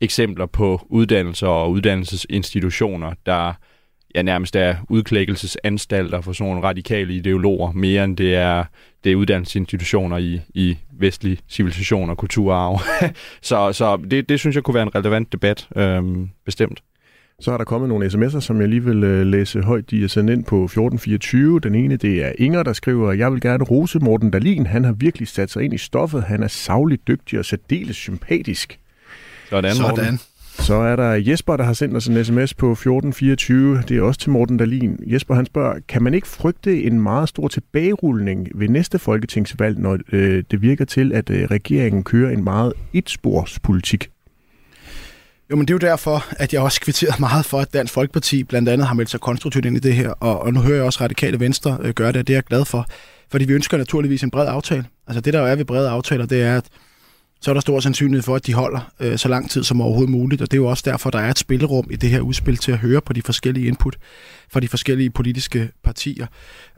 [0.00, 3.52] eksempler på uddannelser og uddannelsesinstitutioner, der
[4.14, 8.64] ja, nærmest er udklækkelsesanstalter for sådan nogle radikale ideologer, mere end det er,
[9.04, 12.80] det er uddannelsesinstitutioner i, i vestlig civilisation og kulturarv.
[13.42, 16.82] så så det, det synes jeg kunne være en relevant debat, øhm, bestemt.
[17.40, 19.90] Så er der kommet nogle sms'er, som jeg lige vil øh, læse højt.
[19.90, 21.60] De er sendt ind på 1424.
[21.60, 24.66] Den ene, det er Inger, der skriver, jeg vil gerne rose Morten Dalin.
[24.66, 26.22] Han har virkelig sat sig ind i stoffet.
[26.22, 28.78] Han er savligt dygtig og særdeles sympatisk.
[29.50, 30.18] Sådan, Sådan.
[30.58, 33.82] Så er der Jesper, der har sendt os en sms på 1424.
[33.88, 34.98] Det er også til Morten Dalin.
[35.06, 39.98] Jesper han spørger, kan man ikke frygte en meget stor tilbagerulning ved næste folketingsvalg, når
[40.12, 44.10] øh, det virker til, at øh, regeringen kører en meget etsporspolitik?
[45.50, 48.44] Jo, men det er jo derfor, at jeg også kvitterer meget for, at Dansk Folkeparti
[48.44, 50.84] blandt andet har meldt sig konstruktivt ind i det her, og, og nu hører jeg
[50.84, 52.86] også Radikale Venstre øh, gøre det, og det er jeg glad for,
[53.30, 54.84] fordi vi ønsker naturligvis en bred aftale.
[55.06, 56.64] Altså det, der jo er ved brede aftaler, det er, at
[57.40, 60.10] så er der stor sandsynlighed for, at de holder øh, så lang tid som overhovedet
[60.10, 62.56] muligt, og det er jo også derfor, der er et spillerum i det her udspil
[62.56, 63.96] til at høre på de forskellige input
[64.52, 66.26] fra de forskellige politiske partier.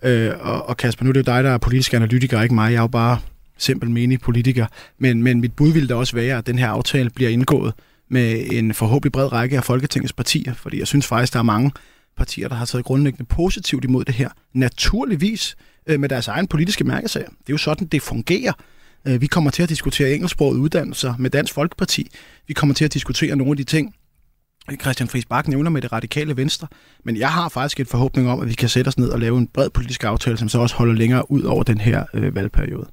[0.03, 2.73] Øh, og, og Kasper, nu er det jo dig, der er politisk analytiker, ikke mig.
[2.73, 3.19] Jeg er jo bare
[3.59, 4.67] simpel menig politiker.
[4.99, 7.75] Men, men mit bud ville da også være, at den her aftale bliver indgået
[8.11, 11.73] med en forhåbentlig bred række af Folketingets partier, fordi jeg synes faktisk, der er mange
[12.17, 14.29] partier, der har taget grundlæggende positivt imod det her.
[14.53, 17.29] Naturligvis øh, med deres egen politiske mærkesager.
[17.29, 18.53] Det er jo sådan, det fungerer.
[19.07, 22.11] Øh, vi kommer til at diskutere engelsksproget uddannelser med Dansk Folkeparti.
[22.49, 23.95] Vi kommer til at diskutere nogle af de ting,
[24.81, 26.69] Christian Friis Bak nævner med det radikale venstre.
[27.05, 29.39] Men jeg har faktisk en forhåbning om, at vi kan sætte os ned og lave
[29.39, 32.87] en bred politisk aftale, som så også holder længere ud over den her øh, valgperiode.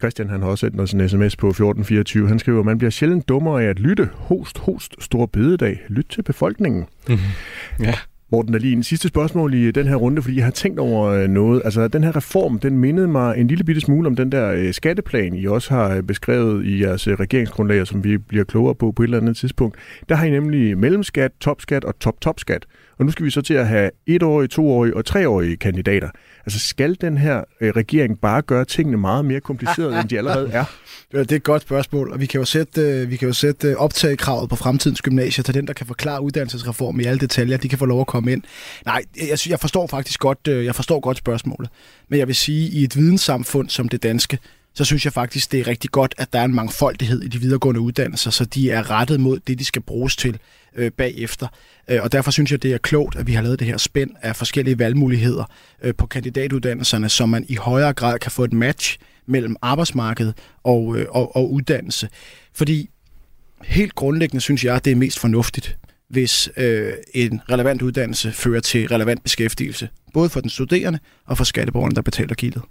[0.00, 2.28] Christian han har også sendt os en sms på 1424.
[2.28, 4.08] Han skriver, man bliver sjældent dummere af at lytte.
[4.14, 5.80] Host, host, stor bededag.
[5.88, 6.84] Lyt til befolkningen.
[7.08, 7.84] Mm-hmm.
[7.84, 7.94] Ja.
[8.32, 11.62] Morten Dahlin, sidste spørgsmål i den her runde, fordi jeg har tænkt over øh, noget.
[11.64, 14.74] Altså, den her reform, den mindede mig en lille bitte smule om den der øh,
[14.74, 19.02] skatteplan, I også har øh, beskrevet i jeres regeringsgrundlag, som vi bliver klogere på på
[19.02, 19.76] et eller andet tidspunkt.
[20.08, 22.66] Der har I nemlig mellemskat, topskat og top-topskat.
[22.98, 26.08] Og nu skal vi så til at have etårige, toårige og treårige kandidater.
[26.46, 30.50] Altså skal den her øh, regering bare gøre tingene meget mere komplicerede, end de allerede
[30.52, 30.64] er?
[31.12, 33.68] Det er et godt spørgsmål, og vi kan jo sætte, øh, vi kan jo sætte
[33.68, 37.56] øh, optagekravet på fremtidens gymnasier til den, der kan forklare uddannelsesreformen i alle detaljer.
[37.56, 38.42] De kan få lov at komme ind.
[38.86, 41.70] Nej, jeg, jeg forstår faktisk godt, jeg forstår godt spørgsmålet.
[42.08, 44.38] Men jeg vil sige, at i et videnssamfund som det danske,
[44.76, 47.40] så synes jeg faktisk, det er rigtig godt, at der er en mangfoldighed i de
[47.40, 50.38] videregående uddannelser, så de er rettet mod det, de skal bruges til
[50.76, 51.46] øh, bagefter.
[51.88, 54.10] Øh, og derfor synes jeg, det er klogt, at vi har lavet det her spænd
[54.22, 55.44] af forskellige valgmuligheder
[55.82, 60.34] øh, på kandidatuddannelserne, så man i højere grad kan få et match mellem arbejdsmarkedet
[60.64, 62.08] og, øh, og, og uddannelse.
[62.54, 62.90] Fordi
[63.64, 68.60] helt grundlæggende synes jeg, at det er mest fornuftigt, hvis øh, en relevant uddannelse fører
[68.60, 72.62] til relevant beskæftigelse, både for den studerende og for skatteborgerne, der betaler gildet.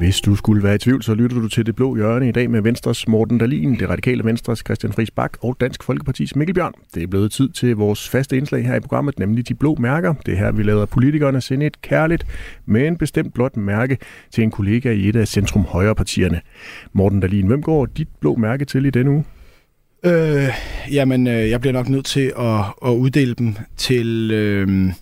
[0.00, 2.50] Hvis du skulle være i tvivl, så lytter du til Det Blå Hjørne i dag
[2.50, 6.72] med Venstres Morten Dalin, Det Radikale Venstres Christian Friis Bak og Dansk Folkepartis Mikkel Bjørn.
[6.94, 10.14] Det er blevet tid til vores faste indslag her i programmet, nemlig De Blå Mærker.
[10.26, 12.26] Det er her, vi lader politikerne sende et kærligt,
[12.66, 13.98] men bestemt blåt mærke
[14.30, 16.40] til en kollega i et af centrum højre partierne.
[16.92, 19.24] Morten Dalin, hvem går dit blå mærke til i denne uge?
[20.04, 20.48] Øh,
[20.92, 24.92] jamen, øh, jeg bliver nok nødt til at, at uddele dem til, øh,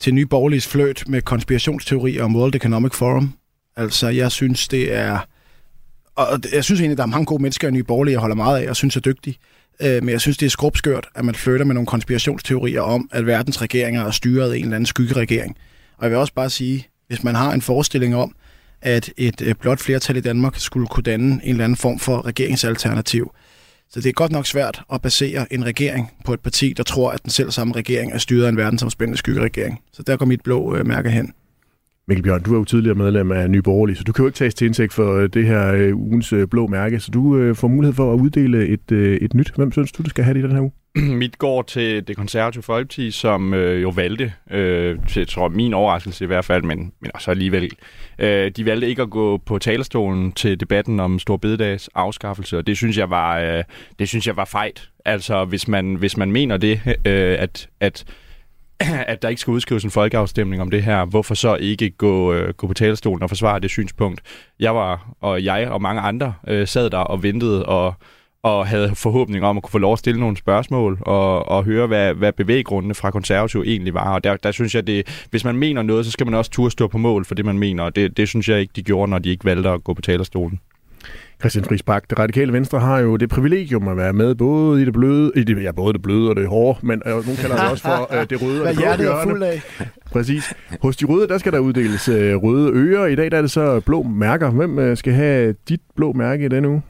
[0.00, 3.32] til Nye Borgerliges fløt med konspirationsteorier om World Economic Forum.
[3.76, 5.18] Altså, jeg synes, det er...
[6.14, 8.62] Og jeg synes egentlig, der er mange gode mennesker i Nye Borgerlige, jeg holder meget
[8.62, 9.38] af og synes er dygtige.
[9.82, 13.26] Øh, men jeg synes, det er skrubskørt, at man flytter med nogle konspirationsteorier om, at
[13.26, 15.56] verdens regeringer er styret af en eller anden skyggeregering.
[15.96, 18.34] Og jeg vil også bare sige, hvis man har en forestilling om,
[18.82, 22.26] at et øh, blot flertal i Danmark skulle kunne danne en eller anden form for
[22.26, 23.34] regeringsalternativ,
[23.90, 27.10] så det er godt nok svært at basere en regering på et parti, der tror,
[27.10, 29.80] at den selv samme regering er styret af en verdensomspændende skyggeregering.
[29.92, 31.32] Så der går mit blå øh, mærke hen.
[32.08, 34.36] Mikkel Bjørn, du er jo tidligere medlem af Nye Borgerlige, så du kan jo ikke
[34.36, 37.68] tages til indtægt for øh, det her øh, ugens øh, blå mærke, så du får
[37.68, 39.52] mulighed for at uddele et, et nyt.
[39.56, 40.72] Hvem synes du, du skal have det i den her uge?
[41.22, 46.24] Mit går til det konservative folkeparti, som øh, jo valgte, øh, til tror min overraskelse
[46.24, 47.70] i hvert fald, men, men også alligevel,
[48.18, 52.66] øh, de valgte ikke at gå på talerstolen til debatten om Stor Bededags afskaffelse, og
[52.66, 53.64] det synes jeg var, øh,
[53.98, 54.88] det synes jeg var fejt.
[55.04, 58.04] Altså, hvis man, hvis man mener det, øh, at, at
[59.12, 62.54] at der ikke skal udskrives en folkeafstemning om det her, hvorfor så ikke gå, øh,
[62.54, 64.20] gå på talerstolen og forsvare det synspunkt?
[64.60, 67.94] Jeg var, og jeg og mange andre øh, sad der og ventede og,
[68.42, 71.86] og havde forhåbning om at kunne få lov at stille nogle spørgsmål og, og høre,
[71.86, 74.14] hvad, hvad bevæggrundene fra konservativ egentlig var.
[74.14, 76.70] Og der, der synes jeg, det, hvis man mener noget, så skal man også turde
[76.70, 77.84] stå på mål for det, man mener.
[77.84, 80.02] Og det, det synes jeg ikke, de gjorde, når de ikke valgte at gå på
[80.02, 80.60] talerstolen.
[81.42, 84.84] Christian Friis Bak, det radikale venstre har jo det privilegium at være med både i
[84.84, 87.56] det bløde, i det, ja, både det bløde og det hårde, men øh, nogen kalder
[87.56, 89.60] det også for øh, det røde og det blå hjørne.
[90.12, 90.54] Præcis.
[90.82, 93.06] Hos de røde, der skal der uddeles øh, røde ører.
[93.06, 94.50] I dag der er det så blå mærker.
[94.50, 96.82] Hvem øh, skal have dit blå mærke i denne uge?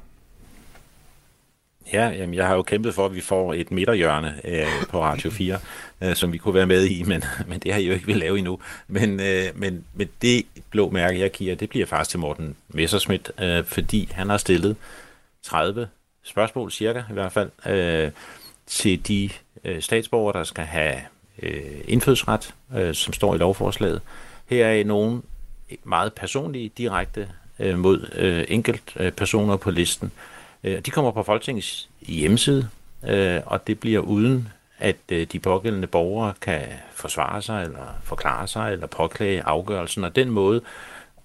[1.93, 5.31] Ja, jamen, jeg har jo kæmpet for, at vi får et midterhjørne øh, på Radio
[5.41, 5.59] 4,
[6.01, 8.17] øh, som vi kunne være med i, men, men det har I jo ikke vil
[8.17, 8.59] lave endnu.
[8.89, 13.33] Men, øh, men, men det blå mærke, jeg giver, det bliver faktisk til Morten Messerschmidt,
[13.41, 14.77] øh, fordi han har stillet
[15.43, 15.89] 30
[16.23, 18.11] spørgsmål, cirka i hvert fald, øh,
[18.67, 19.31] til de
[19.65, 20.97] øh, statsborgere, der skal have
[21.43, 24.01] øh, indfødsret, øh, som står i lovforslaget.
[24.47, 25.23] Her er nogen
[25.85, 27.29] meget personlige, direkte
[27.59, 30.13] øh, mod øh, enkelt øh, personer på listen,
[30.65, 32.69] de kommer på Folketingets hjemmeside,
[33.09, 34.49] øh, og det bliver uden,
[34.79, 36.61] at øh, de pågældende borgere kan
[36.95, 40.05] forsvare sig, eller forklare sig, eller påklage afgørelsen.
[40.05, 40.61] Og den måde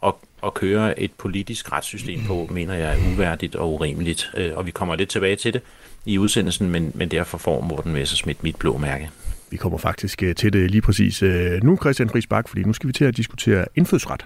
[0.06, 4.32] at, at køre et politisk retssystem på, mener jeg er uværdigt og urimeligt.
[4.56, 5.62] Og vi kommer lidt tilbage til det
[6.06, 9.10] i udsendelsen, men, men derfor får Morten Messersmith mit blå mærke.
[9.52, 11.22] Vi kommer faktisk til det lige præcis
[11.64, 14.26] nu, Christian Friis Bak, fordi nu skal vi til at diskutere indfødsret.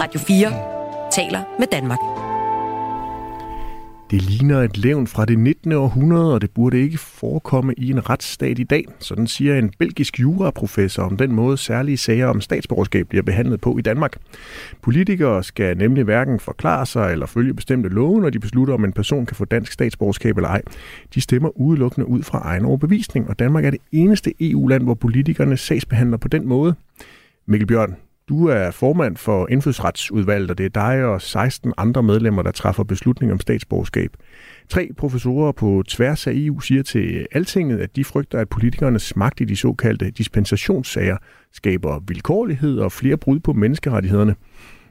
[0.00, 0.52] Radio 4
[1.12, 1.98] taler med Danmark.
[4.10, 5.72] Det ligner et levn fra det 19.
[5.72, 8.84] århundrede, og det burde ikke forekomme i en retsstat i dag.
[8.98, 13.78] Sådan siger en belgisk juraprofessor om den måde særlige sager om statsborgerskab bliver behandlet på
[13.78, 14.16] i Danmark.
[14.82, 18.92] Politikere skal nemlig hverken forklare sig eller følge bestemte love, når de beslutter, om en
[18.92, 20.62] person kan få dansk statsborgerskab eller ej.
[21.14, 25.56] De stemmer udelukkende ud fra egen overbevisning, og Danmark er det eneste EU-land, hvor politikerne
[25.56, 26.74] sagsbehandler på den måde.
[27.46, 27.96] Mikkel Bjørn,
[28.28, 32.84] du er formand for indfødsretsudvalget, og det er dig og 16 andre medlemmer, der træffer
[32.84, 34.10] beslutning om statsborgerskab.
[34.68, 39.40] Tre professorer på tværs af EU siger til Altinget, at de frygter, at politikernes magt
[39.40, 41.16] i de såkaldte dispensationssager
[41.52, 44.34] skaber vilkårlighed og flere brud på menneskerettighederne.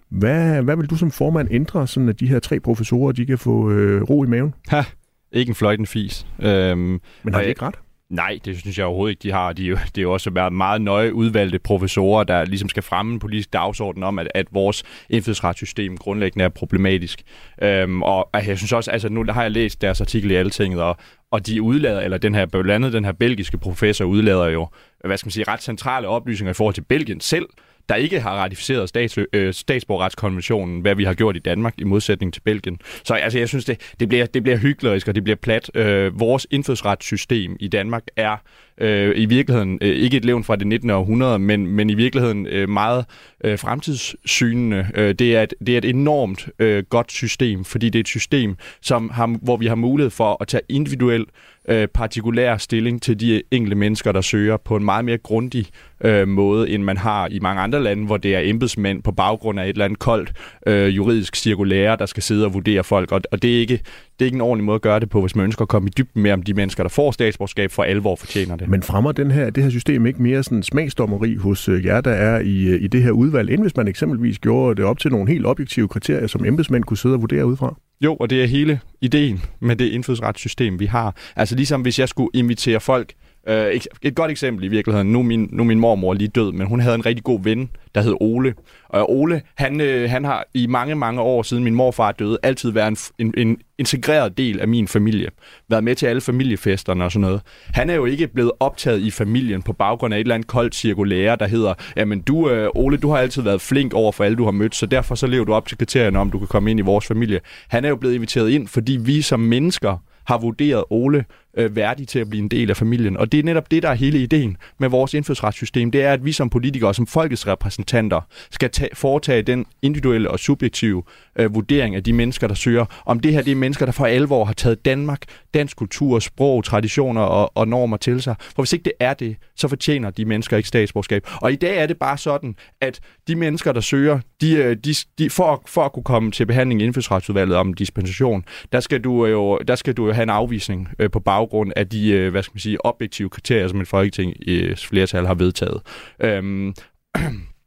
[0.09, 3.37] Hvad, hvad vil du som formand ændre, sådan at de her tre professorer de kan
[3.37, 4.53] få øh, ro i maven?
[4.67, 4.83] Ha,
[5.31, 6.27] ikke en fløjten fis.
[6.39, 7.75] Øhm, Men har de ikke ret?
[8.09, 9.53] Nej, det synes jeg overhovedet ikke, de har.
[9.53, 13.19] De, det er jo også meget, meget nøje udvalgte professorer, der ligesom skal fremme en
[13.19, 17.21] politisk dagsorden om, at, at vores indfødsretssystem grundlæggende er problematisk.
[17.61, 20.97] Øhm, og jeg synes også, altså nu har jeg læst deres artikel i Altinget, og,
[21.31, 24.67] og de udlader, eller den her, blandt andet den her belgiske professor udlader jo,
[25.05, 27.45] hvad skal man sige, ret centrale oplysninger i forhold til Belgien selv,
[27.89, 32.33] der ikke har ratificeret stats, øh, statsborgerretskonventionen, hvad vi har gjort i Danmark i modsætning
[32.33, 32.79] til Belgien.
[33.03, 35.71] Så altså, jeg synes, det, det, bliver, det bliver hyklerisk, og det bliver plat.
[35.75, 38.37] Øh, vores indfødsretssystem i Danmark er
[38.77, 40.89] øh, i virkeligheden øh, ikke et levn fra det 19.
[40.89, 43.05] århundrede, men, men i virkeligheden øh, meget
[43.43, 44.87] øh, fremtidssynende.
[44.95, 48.07] Øh, det, er et, det er et enormt øh, godt system, fordi det er et
[48.07, 51.25] system, som har, hvor vi har mulighed for at tage individuel
[51.67, 55.67] øh, partikulær stilling til de enkelte mennesker, der søger på en meget mere grundig
[56.03, 59.59] øh, måde, end man har i mange andre lande, hvor det er embedsmænd på baggrund
[59.59, 60.31] af et eller andet koldt
[60.67, 63.11] øh, juridisk cirkulære, der skal sidde og vurdere folk.
[63.11, 65.21] Og, og det, er ikke, det er ikke en ordentlig måde at gøre det på,
[65.21, 67.83] hvis man ønsker at komme i dybden med, om de mennesker, der får statsborgerskab, for
[67.83, 68.69] alvor fortjener det.
[68.69, 72.11] Men fremmer den her, det her system ikke mere sådan smagsdommeri hos øh, jer, der
[72.11, 75.11] er i, øh, i det her udvalg, end hvis man eksempelvis gjorde det op til
[75.11, 77.75] nogle helt objektive kriterier, som embedsmænd kunne sidde og vurdere ud fra?
[78.01, 81.15] Jo, og det er hele ideen med det indfødsretssystem, vi har.
[81.35, 83.13] Altså ligesom hvis jeg skulle invitere folk
[83.49, 83.53] Uh,
[84.01, 86.67] et godt eksempel i virkeligheden, nu er, min, nu er min mormor lige død, men
[86.67, 88.53] hun havde en rigtig god ven, der hed Ole.
[88.89, 92.71] Og Ole, han, øh, han har i mange, mange år siden min morfar døde, altid
[92.71, 95.29] været en, en, en integreret del af min familie.
[95.69, 97.41] Været med til alle familiefesterne og sådan noget.
[97.65, 100.75] Han er jo ikke blevet optaget i familien på baggrund af et eller andet koldt
[100.75, 104.37] cirkulære, der hedder, jamen du, øh, Ole, du har altid været flink over for alle,
[104.37, 106.71] du har mødt, så derfor så lever du op til kriterierne om, du kan komme
[106.71, 107.39] ind i vores familie.
[107.67, 111.25] Han er jo blevet inviteret ind, fordi vi som mennesker har vurderet Ole
[111.57, 113.17] øh, værdige til at blive en del af familien.
[113.17, 115.91] Og det er netop det, der er hele ideen med vores indfødsretssystem.
[115.91, 120.39] Det er, at vi som politikere, som folkets repræsentanter, skal tage, foretage den individuelle og
[120.39, 121.03] subjektive
[121.35, 122.85] øh, vurdering af de mennesker, der søger.
[123.05, 125.21] Om det her det er mennesker, der for alvor har taget Danmark,
[125.53, 128.35] dansk kultur, sprog, traditioner og, og normer til sig.
[128.39, 131.27] For hvis ikke det er det, så fortjener de mennesker ikke statsborgerskab.
[131.41, 134.93] Og i dag er det bare sådan, at de mennesker, der søger, de, øh, de,
[135.17, 139.25] de, for, for at kunne komme til behandling i indfødsretsudvalget om dispensation, der skal du
[139.25, 142.31] øh, jo, der skal du jo have en afvisning øh, på baggrund af de, øh,
[142.31, 145.81] hvad skal man sige, objektive kriterier, som et folketing i flertal har vedtaget.
[146.19, 146.73] Øhm,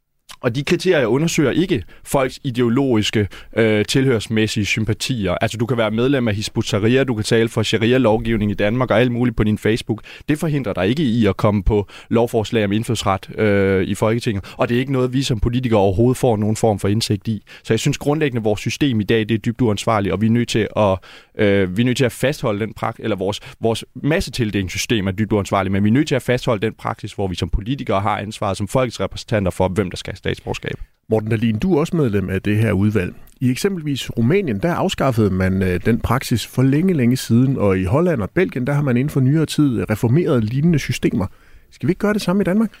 [0.41, 3.27] og de kriterier undersøger ikke folks ideologiske,
[3.57, 5.31] øh, tilhørsmæssige sympatier.
[5.41, 6.71] Altså, du kan være medlem af Hizb ut
[7.07, 10.03] du kan tale for sharia-lovgivning i Danmark og alt muligt på din Facebook.
[10.29, 14.53] Det forhindrer dig ikke i at komme på lovforslag om indfødsret øh, i Folketinget.
[14.57, 17.43] Og det er ikke noget, vi som politikere overhovedet får nogen form for indsigt i.
[17.63, 20.25] Så jeg synes grundlæggende, at vores system i dag det er dybt uansvarligt, og vi
[20.25, 20.97] er nødt til at,
[21.37, 25.33] øh, vi er nødt til at fastholde den praksis, eller vores, vores massetildelingssystem er dybt
[25.33, 28.19] uansvarligt, men vi er nødt til at fastholde den praksis, hvor vi som politikere har
[28.19, 30.75] ansvaret som folkets repræsentanter for, hvem der skal have statsborgerskab.
[31.09, 33.15] Morten Dahlin, du er også medlem af det her udvalg.
[33.41, 37.83] I eksempelvis Rumænien, der afskaffede man øh, den praksis for længe, længe siden, og i
[37.83, 41.27] Holland og Belgien, der har man inden for nyere tid reformeret lignende systemer.
[41.71, 42.71] Skal vi ikke gøre det samme i Danmark?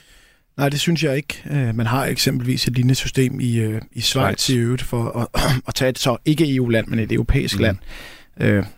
[0.57, 1.43] Nej, det synes jeg ikke.
[1.51, 5.41] Øh, man har eksempelvis et lignende system i, øh, i Schweiz i øvrigt for at,
[5.67, 7.61] at tage et så ikke EU-land, men et europæisk mm.
[7.61, 7.77] land.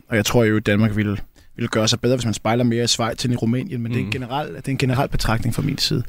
[0.07, 1.17] Og jeg tror jo, at Danmark ville
[1.55, 3.93] ville gøre sig bedre, hvis man spejler mere i Schweiz end i Rumænien, men mm.
[3.93, 4.11] det, er en mm.
[4.11, 6.03] generel, det er en generel betragtning fra min side.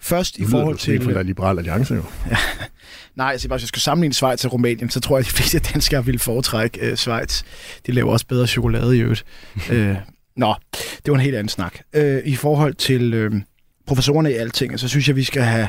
[0.00, 1.06] Først i forhold til...
[1.06, 2.02] Det er liberal alliance jo.
[2.30, 2.36] ja.
[3.14, 5.58] Nej, altså, hvis jeg skulle sammenligne Schweiz og Rumænien, så tror jeg, at de fleste
[5.58, 7.42] danskere ville foretrække uh, Schweiz.
[7.86, 9.24] De laver også bedre chokolade i øvrigt.
[9.56, 9.76] uh,
[10.36, 11.78] nå, det var en helt anden snak.
[11.96, 13.40] Uh, I forhold til uh,
[13.86, 15.68] professorerne i alting, så synes jeg, vi skal have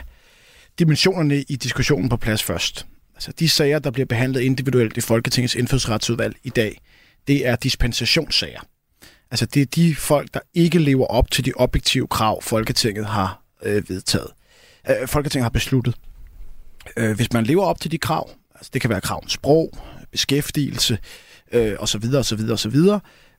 [0.79, 2.85] dimensionerne i diskussionen på plads først.
[3.15, 6.81] Altså, de sager, der bliver behandlet individuelt i Folketingets indfødsretsudvalg i dag,
[7.29, 8.59] det er dispensationssager.
[9.31, 13.41] Altså det er de folk, der ikke lever op til de objektive krav, Folketinget har
[13.63, 14.27] øh, vedtaget.
[14.89, 15.95] Øh, Folketinget har besluttet.
[16.97, 19.73] Øh, hvis man lever op til de krav, altså det kan være krav om sprog,
[20.11, 20.97] beskæftigelse
[21.51, 22.03] øh, osv.
[22.15, 22.39] osv.
[22.51, 22.75] osv.,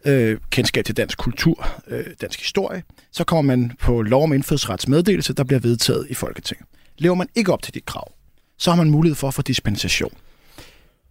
[0.05, 2.83] øh, kendskab til dansk kultur, øh, dansk historie,
[3.13, 6.67] så kommer man på lov om indfødsretsmeddelelse, der bliver vedtaget i Folketinget.
[6.99, 8.13] Lever man ikke op til de krav,
[8.59, 10.13] så har man mulighed for at få dispensation.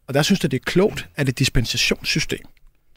[0.07, 2.45] Og der synes jeg, det er klogt, at et dispensationssystem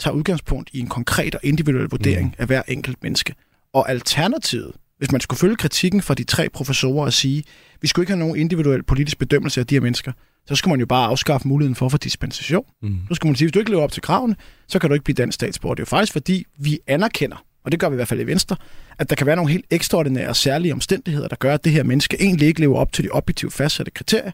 [0.03, 2.35] tager udgangspunkt i en konkret og individuel vurdering mm.
[2.39, 3.35] af hver enkelt menneske.
[3.73, 7.45] Og alternativet, hvis man skulle følge kritikken fra de tre professorer og sige,
[7.81, 10.13] vi skulle ikke have nogen individuel politisk bedømmelse af de her mennesker,
[10.47, 12.65] så skulle man jo bare afskaffe muligheden for at få dispensation.
[12.83, 12.99] Mm.
[13.09, 14.37] Så skulle man sige, hvis du ikke lever op til kravene,
[14.69, 15.75] så kan du ikke blive dansk statsborger.
[15.75, 18.27] Det er jo faktisk fordi, vi anerkender, og det gør vi i hvert fald i
[18.27, 18.57] Venstre,
[18.99, 21.83] at der kan være nogle helt ekstraordinære og særlige omstændigheder, der gør, at det her
[21.83, 24.33] menneske egentlig ikke lever op til de objektivt fastsatte kriterier,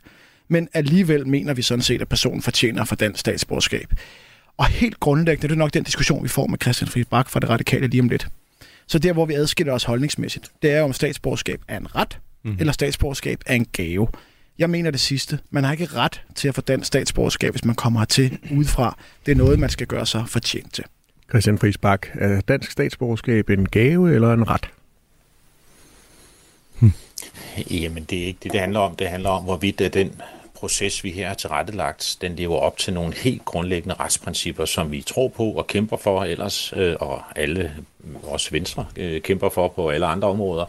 [0.49, 3.93] men alligevel mener vi sådan set, at personen fortjener for dansk statsborgerskab.
[4.59, 7.41] Og helt grundlæggende, det er nok den diskussion, vi får med Christian Friis Bak fra
[7.41, 8.29] det radikale lige om lidt.
[8.87, 12.57] Så der, hvor vi adskiller os holdningsmæssigt, det er om statsborgerskab er en ret, mm.
[12.61, 14.09] eller statsborgerskab er en gave.
[14.59, 15.39] Jeg mener det sidste.
[15.51, 18.99] Man har ikke ret til at få dansk statsborgerskab, hvis man kommer hertil udefra.
[19.27, 20.85] Det er noget, man skal gøre sig fortjent til.
[21.29, 24.71] Christian Friis Bak, er dansk statsborgerskab en gave eller en ret?
[26.81, 26.93] Hm.
[27.71, 28.97] Jamen, det er ikke det, det handler om.
[28.97, 30.13] Det handler om, hvorvidt den
[30.59, 35.03] proces, vi her har tilrettelagt, den lever op til nogle helt grundlæggende retsprincipper, som vi
[35.03, 37.73] tror på og kæmper for ellers, øh, og alle
[38.05, 40.65] øh, os venstre øh, kæmper for på alle andre områder,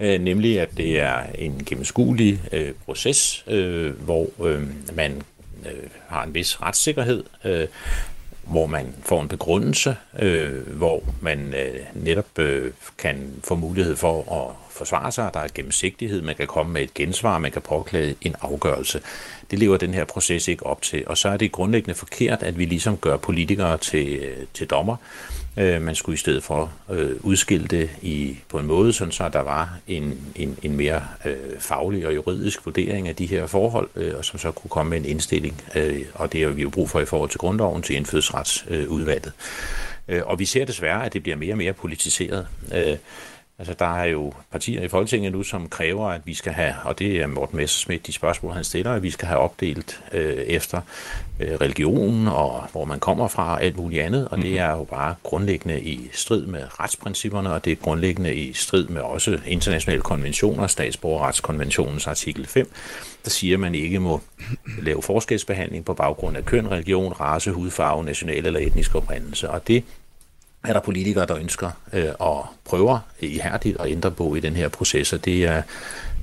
[0.00, 4.62] øh, nemlig at det er en gennemskuelig øh, proces, øh, hvor øh,
[4.94, 5.22] man
[5.66, 7.66] øh, har en vis retssikkerhed, øh,
[8.42, 14.32] hvor man får en begrundelse, øh, hvor man øh, netop øh, kan få mulighed for
[14.32, 18.16] at forsvare sig, der er gennemsigtighed, man kan komme med et gensvar, man kan påklage
[18.20, 19.00] en afgørelse.
[19.50, 22.58] Det lever den her proces ikke op til, og så er det grundlæggende forkert, at
[22.58, 24.96] vi ligesom gør politikere til, øh, til dommer,
[25.56, 29.28] Øh, man skulle i stedet for øh, udskille det i, på en måde, sådan så
[29.28, 33.88] der var en, en, en mere øh, faglig og juridisk vurdering af de her forhold,
[33.96, 35.62] øh, og som så kunne komme med en indstilling.
[35.74, 39.32] Øh, og det har vi jo brug for i forhold til grundloven til indfødsretsudvalget.
[40.08, 42.46] Øh, og vi ser desværre, at det bliver mere og mere politiseret.
[42.74, 42.96] Øh,
[43.58, 46.98] Altså, der er jo partier i Folketinget nu, som kræver, at vi skal have, og
[46.98, 50.80] det er Morten Messersmith, de spørgsmål, han stiller, at vi skal have opdelt øh, efter
[51.40, 54.58] øh, religion og hvor man kommer fra og alt muligt andet, og det mhm.
[54.58, 59.02] er jo bare grundlæggende i strid med retsprincipperne, og det er grundlæggende i strid med
[59.02, 62.70] også internationale konventioner, statsborgerretskonventionens artikel 5,
[63.24, 64.20] der siger, at man ikke må
[64.82, 69.84] lave forskelsbehandling på baggrund af køn, religion, race, hudfarve, national eller etnisk oprindelse, og det
[70.64, 74.68] er der politikere, der ønsker øh, og prøver ihærdigt at ændre på i den her
[74.68, 75.62] proces, og det er,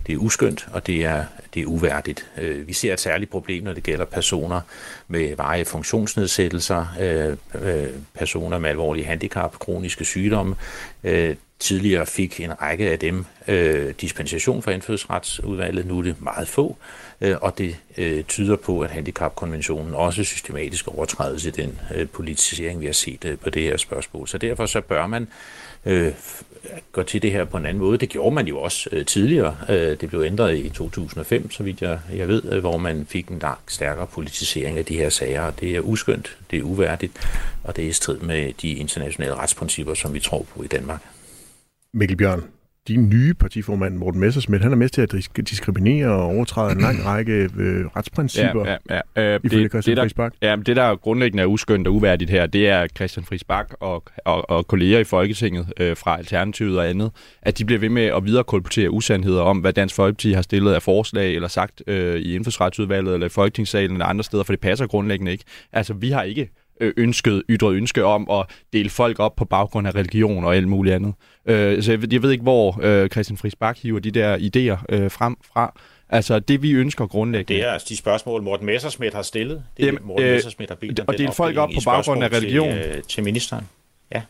[0.07, 1.23] det er uskyndt, og det er,
[1.53, 2.25] det er uværdigt.
[2.37, 4.61] Øh, vi ser et særligt problem, når det gælder personer
[5.07, 10.55] med varige funktionsnedsættelser, øh, øh, personer med alvorlige handicap, kroniske sygdomme.
[11.03, 16.47] Øh, tidligere fik en række af dem øh, dispensation fra indfødsretsudvalget, nu er det meget
[16.47, 16.77] få
[17.21, 22.81] øh, og det øh, tyder på, at handicapkonventionen også systematisk overtrædes i den øh, politisering,
[22.81, 24.27] vi har set øh, på det her spørgsmål.
[24.27, 25.27] Så derfor så bør man
[25.85, 26.11] øh,
[26.91, 27.97] gå til det her på en anden måde.
[27.97, 29.57] Det gjorde man jo også øh, tidligere.
[29.69, 33.27] Øh, det blev ændret i 2005, så vidt jeg, jeg ved, øh, hvor man fik
[33.27, 35.51] en langt stærkere politisering af de her sager.
[35.51, 37.13] Det er uskyndt, det er uværdigt,
[37.63, 41.01] og det er i strid med de internationale retsprincipper, som vi tror på i Danmark.
[41.93, 42.43] Mikkel Bjørn,
[42.87, 45.15] din nye partiformand, Morten Messersmith, han er med til at
[45.49, 49.33] diskriminere og overtræde en lang række øh, retsprincipper ja, ja, ja.
[49.33, 52.45] Øh, ifølge det, Christian det, der, Ja, det, der grundlæggende er uskyndt og uværdigt her,
[52.45, 56.89] det er Christian Friis Bak og, og, og kolleger i Folketinget øh, fra Alternativet og
[56.89, 57.11] andet,
[57.41, 60.81] at de bliver ved med at viderekolportere usandheder om, hvad Dansk Folkeparti har stillet af
[60.81, 64.87] forslag eller sagt øh, i indfødsretsudvalget eller i Folketingssalen eller andre steder, for det passer
[64.87, 65.43] grundlæggende ikke.
[65.73, 66.49] Altså, vi har ikke
[66.97, 70.95] ønsket, ytret ønske om at dele folk op på baggrund af religion og alt muligt
[70.95, 71.13] andet.
[71.45, 74.83] Øh, så jeg, jeg ved ikke, hvor øh, Christian Friis Bak hiver de der idéer
[74.89, 75.73] øh, frem fra.
[76.09, 77.53] Altså det, vi ønsker grundlæggende.
[77.53, 79.63] Det er altså de spørgsmål, Morten Messersmith har stillet.
[79.77, 82.31] Det er Jamen, Morten øh, Messersmith har bedt Og dele folk op på baggrund af
[82.31, 82.69] religion.
[82.69, 83.65] Til, øh, til ministeren.
[84.15, 84.21] Ja.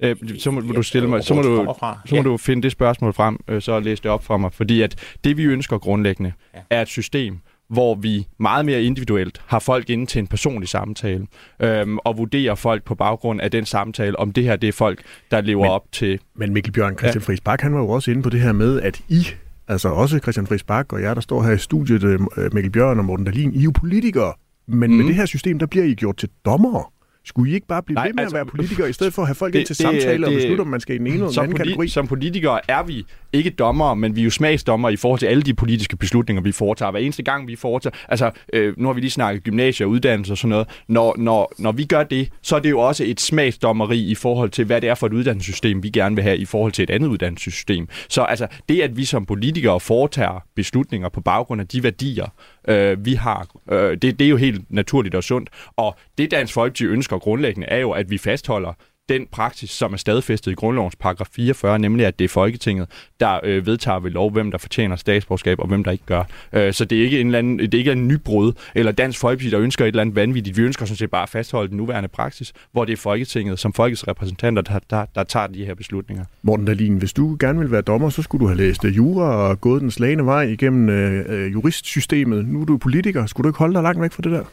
[0.00, 1.74] Øh, så må, du stille mig, så må du,
[2.06, 4.52] så må du finde det spørgsmål frem, øh, så læse det op for mig.
[4.52, 6.60] Fordi at det, vi ønsker grundlæggende, ja.
[6.70, 7.38] er et system,
[7.68, 11.26] hvor vi meget mere individuelt har folk inde til en personlig samtale,
[11.60, 15.02] øhm, og vurderer folk på baggrund af den samtale, om det her det er folk,
[15.30, 16.18] der lever men, op til...
[16.36, 17.26] Men Mikkel Bjørn, Christian ja.
[17.26, 19.26] Friis Bak, han var jo også inde på det her med, at I,
[19.68, 22.20] altså også Christian Friis Bak og jeg, der står her i studiet, øh,
[22.52, 24.32] Mikkel Bjørn og Morten Dahlin, I er jo politikere,
[24.66, 24.96] men mm.
[24.96, 26.84] med det her system, der bliver I gjort til dommere.
[27.28, 29.22] Skulle I ikke bare blive Nej, ved med altså, at være politikere, i stedet for
[29.22, 30.98] at have folk det, ind til det, samtale det, og beslutte, om man skal i
[30.98, 31.88] den ene eller den anden kategori?
[31.88, 35.42] Som politikere er vi ikke dommere, men vi er jo smagsdommere i forhold til alle
[35.42, 36.90] de politiske beslutninger, vi foretager.
[36.90, 37.96] Hver eneste gang, vi foretager...
[38.08, 40.68] Altså, øh, nu har vi lige snakket gymnasie og uddannelse og sådan noget.
[40.88, 44.50] Når, når, når vi gør det, så er det jo også et smagsdommeri i forhold
[44.50, 46.90] til, hvad det er for et uddannelsessystem, vi gerne vil have i forhold til et
[46.90, 47.88] andet uddannelsessystem.
[48.08, 52.26] Så altså, det, at vi som politikere foretager beslutninger på baggrund af de værdier,
[52.68, 55.50] øh, vi har, øh, det, det er jo helt naturligt og sundt.
[55.76, 58.72] Og det, Dansk Folkeparti ønsker grundlæggende, er jo, at vi fastholder
[59.08, 62.88] den praksis, som er stadfæstet i grundlovens paragraf 44, nemlig at det er Folketinget,
[63.20, 66.24] der øh, vedtager ved lov, hvem der fortjener statsborgerskab og hvem der ikke gør.
[66.52, 69.18] Øh, så det er ikke en, eller anden, det er ikke en nybrud, eller Dansk
[69.18, 70.56] Folkeparti, der ønsker et eller andet vanvittigt.
[70.56, 73.72] Vi ønsker sådan set bare at fastholde den nuværende praksis, hvor det er Folketinget som
[73.72, 76.24] folkets repræsentanter, der, der, der tager de her beslutninger.
[76.42, 79.34] Morten Dahlin, hvis du gerne vil være dommer, så skulle du have læst øh, jura
[79.34, 82.48] og gået den slagende vej igennem øh, øh, juristsystemet.
[82.48, 83.26] Nu er du politiker.
[83.26, 84.44] Skulle du ikke holde dig langt væk fra det der?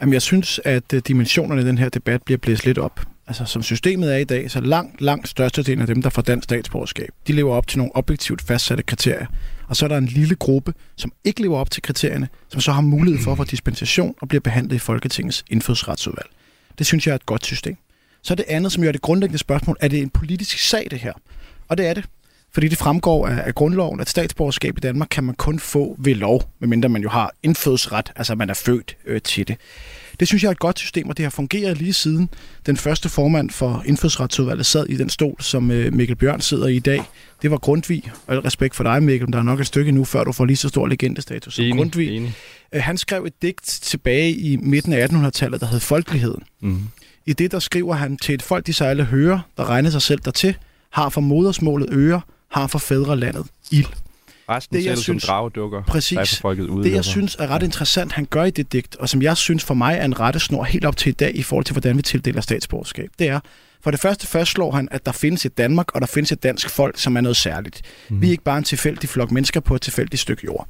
[0.00, 3.00] Jamen, jeg synes, at øh, dimensionerne i den her debat bliver blæst lidt op.
[3.28, 6.44] Altså, som systemet er i dag, så langt, langt størstedelen af dem, der får dansk
[6.44, 9.26] statsborgerskab, de lever op til nogle objektivt fastsatte kriterier.
[9.66, 12.72] Og så er der en lille gruppe, som ikke lever op til kriterierne, som så
[12.72, 16.28] har mulighed for at få dispensation og bliver behandlet i Folketingets indfødsretsudvalg.
[16.78, 17.76] Det synes jeg er et godt system.
[18.22, 20.98] Så er det andet, som gør det grundlæggende spørgsmål, er det en politisk sag, det
[20.98, 21.12] her?
[21.68, 22.04] Og det er det.
[22.52, 26.14] Fordi det fremgår af, af grundloven, at statsborgerskab i Danmark kan man kun få ved
[26.14, 29.56] lov, medmindre man jo har indfødsret, altså man er født øh, til det.
[30.20, 32.28] Det synes jeg er et godt system, og det har fungeret lige siden
[32.66, 36.76] den første formand for indfødsretsudvalget sad i den stol, som øh, Mikkel Bjørn sidder i
[36.76, 37.02] i dag.
[37.42, 40.04] Det var Grundtvig, og al respekt for dig, Mikkel, der er nok et stykke nu,
[40.04, 42.16] før du får lige så stor legendestatus som enig, Grundtvig.
[42.16, 42.34] Enig.
[42.72, 46.42] Øh, han skrev et digt tilbage i midten af 1800-tallet, der hed Folkeligheden.
[46.60, 46.82] Mm.
[47.26, 50.20] I det, der skriver han til et folk, de sejle hører, der regner sig selv
[50.24, 50.56] dertil,
[50.90, 53.86] har for modersmålet øre, har for fædrelandet ild.
[54.48, 55.82] Resten det, jeg selv synes, som dragdukker.
[55.82, 56.40] Præcis.
[56.40, 59.22] Folket ude, det, jeg synes er ret interessant, han gør i det digt, og som
[59.22, 61.72] jeg synes for mig er en rettesnor helt op til i dag i forhold til,
[61.72, 63.40] hvordan vi tildeler statsborgerskab, det er,
[63.80, 66.70] for det første fastslår han, at der findes et Danmark, og der findes et dansk
[66.70, 67.82] folk, som er noget særligt.
[68.08, 68.20] Mm.
[68.20, 70.68] Vi er ikke bare en tilfældig flok mennesker på et tilfældigt stykke jord.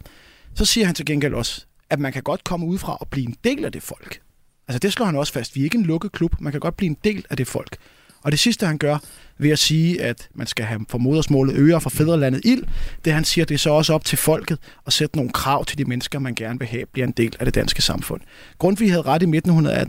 [0.54, 3.26] Så siger han til gengæld også, at man kan godt komme ud fra og blive
[3.26, 4.20] en del af det folk.
[4.68, 5.54] Altså det slår han også fast.
[5.54, 6.40] Vi er ikke en lukket klub.
[6.40, 7.76] Man kan godt blive en del af det folk.
[8.22, 8.98] Og det sidste, han gør
[9.38, 12.64] ved at sige, at man skal have for modersmålet øre for fædrelandet ild,
[13.04, 15.78] det han siger, det er så også op til folket at sætte nogle krav til
[15.78, 18.20] de mennesker, man gerne vil have, bliver en del af det danske samfund.
[18.58, 19.84] Grundtvig havde ret i midten af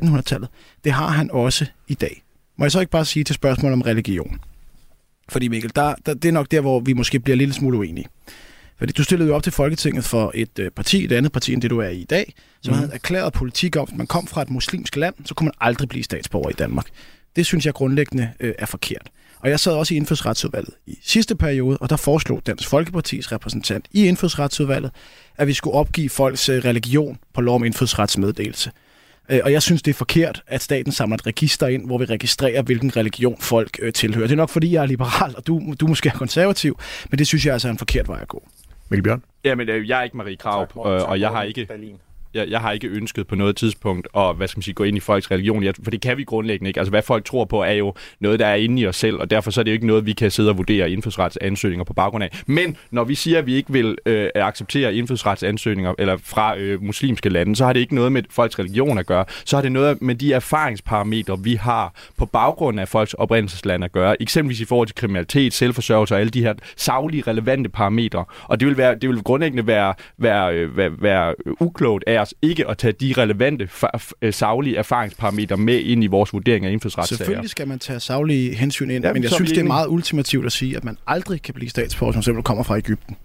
[0.00, 0.48] 1800-tallet.
[0.84, 2.22] Det har han også i dag.
[2.56, 4.40] Må jeg så ikke bare sige til spørgsmål om religion?
[5.28, 8.06] Fordi Mikkel, der, der, det er nok der, hvor vi måske bliver lidt smule uenige.
[8.78, 11.62] Fordi du stillede jo op til Folketinget for et øh, parti, et andet parti end
[11.62, 12.78] det, du er i i dag, som mm.
[12.78, 15.88] havde erklæret politik om, at man kom fra et muslimsk land, så kunne man aldrig
[15.88, 16.86] blive statsborger i Danmark.
[17.38, 19.10] Det synes jeg grundlæggende øh, er forkert.
[19.40, 23.86] Og jeg sad også i indfødsretsudvalget i sidste periode, og der foreslog Dansk Folkepartis repræsentant
[23.92, 24.90] i indfødsretsudvalget,
[25.36, 28.70] at vi skulle opgive folks øh, religion på lov om indfødsretsmeddelelse.
[29.28, 32.04] Øh, og jeg synes, det er forkert, at staten samler et register ind, hvor vi
[32.04, 34.26] registrerer, hvilken religion folk øh, tilhører.
[34.26, 36.78] Det er nok, fordi jeg er liberal, og du, du måske er konservativ,
[37.10, 38.48] men det synes jeg altså er en forkert vej at gå.
[38.88, 39.22] Mikkel Bjørn?
[39.44, 41.66] Jamen, jeg er ikke Marie Krav, og, og jeg har ikke...
[41.66, 41.96] Berlin
[42.34, 44.96] jeg, jeg har ikke ønsket på noget tidspunkt at hvad skal man sige, gå ind
[44.96, 46.80] i folks religion, jeg, for det kan vi grundlæggende ikke.
[46.80, 49.30] Altså, hvad folk tror på, er jo noget, der er inde i os selv, og
[49.30, 52.24] derfor så er det jo ikke noget, vi kan sidde og vurdere indfødsretsansøgninger på baggrund
[52.24, 52.42] af.
[52.46, 57.28] Men når vi siger, at vi ikke vil øh, acceptere indfødsretsansøgninger eller fra øh, muslimske
[57.28, 59.24] lande, så har det ikke noget med folks religion at gøre.
[59.44, 63.92] Så har det noget med de erfaringsparametre, vi har på baggrund af folks oprindelsesland at
[63.92, 64.22] gøre.
[64.22, 68.24] Eksempelvis i forhold til kriminalitet, selvforsørgelse og alle de her savlige relevante parametre.
[68.44, 72.34] Og det vil, være, det vil grundlæggende være, være, øh, være, være uklogt af os
[72.42, 73.68] ikke at tage de relevante
[74.22, 77.16] øh, saglige erfaringsparametre med ind i vores vurdering af indfødsretssager.
[77.16, 80.46] Selvfølgelig skal man tage saglige hensyn ind, ja, men jeg synes, det er meget ultimativt
[80.46, 83.16] at sige, at man aldrig kan blive statsborger, som simpelthen kommer fra Ægypten.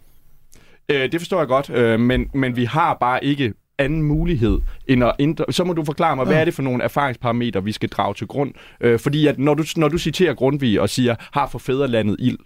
[0.89, 5.03] Øh, det forstår jeg godt, øh, men, men vi har bare ikke anden mulighed end
[5.03, 5.45] at indre...
[5.49, 6.31] Så må du forklare mig, ja.
[6.31, 8.53] hvad er det for nogle erfaringsparametre, vi skal drage til grund?
[8.81, 12.37] Øh, fordi at når du, når du citerer Grundtvig og siger, har for fædrelandet ild,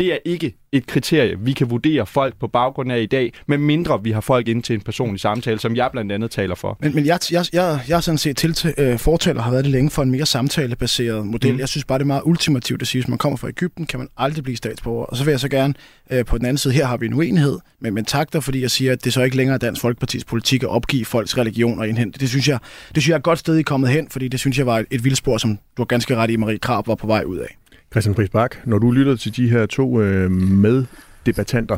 [0.00, 3.58] det er ikke et kriterie, vi kan vurdere folk på baggrund af i dag, med
[3.58, 6.78] mindre vi har folk ind til en personlig samtale, som jeg blandt andet taler for.
[6.80, 9.72] Men, men jeg, jeg, jeg, jeg er sådan set til, øh, fortaler har været det
[9.72, 11.52] længe for en mere samtalebaseret model.
[11.52, 11.58] Mm.
[11.58, 13.86] Jeg synes bare, det er meget ultimativt at sige, at hvis man kommer fra Ægypten,
[13.86, 15.04] kan man aldrig blive statsborger.
[15.04, 15.74] Og så vil jeg så gerne
[16.10, 18.62] øh, på den anden side, her har vi en uenighed, men, men tak der, fordi
[18.62, 21.78] jeg siger, at det så ikke længere er Dansk Folkepartis politik at opgive folks religion
[21.78, 22.20] og indhente.
[22.20, 22.58] Det synes jeg,
[22.94, 24.66] det synes jeg er et godt sted, I er kommet hen, fordi det synes jeg
[24.66, 27.22] var et, et vildspor, som du har ganske ret i, Marie Krab var på vej
[27.24, 27.56] ud af.
[27.92, 31.76] Christian Friis Bak, når du lytter til de her to øh, meddebattanter,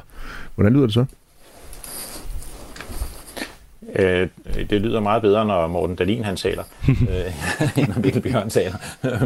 [0.54, 1.04] hvordan lyder det så?
[3.96, 4.28] Øh,
[4.70, 8.76] det lyder meget bedre, når Morten Dalin han taler, øh, end når Mikkel Bjørn taler.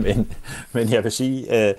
[0.00, 0.32] men,
[0.72, 1.74] men jeg vil sige, øh,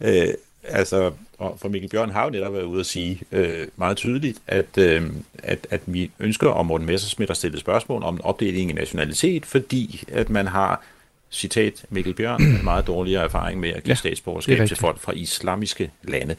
[0.00, 0.28] øh,
[0.64, 4.38] altså, og for Mikkel Bjørn har jo netop været ude at sige øh, meget tydeligt,
[4.46, 5.02] at, øh,
[5.42, 10.04] at, at vi ønsker om Morten Messersmith at stille spørgsmål om opdeling i nationalitet, fordi
[10.12, 10.82] at man har
[11.30, 15.12] citat Mikkel Bjørn, en meget dårligere erfaring med at give ja, statsborgerskab til folk fra
[15.12, 16.36] islamiske lande.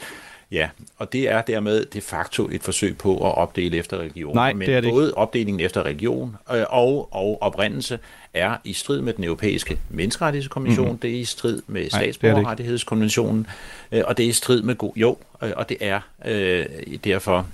[0.51, 4.35] Ja, og det er dermed de facto et forsøg på at opdele efter religion.
[4.35, 5.17] Nej, Men det er det både ikke.
[5.17, 7.99] opdelingen efter religion øh, og, og oprindelse
[8.33, 10.99] er i strid med den europæiske menneskerettighedskonvention, mm-hmm.
[10.99, 13.47] det er i strid med statsborgerrettighedskonventionen,
[13.91, 14.91] øh, og det er i strid med god...
[14.95, 16.65] Jo, øh, og det er øh,
[17.03, 17.47] derfor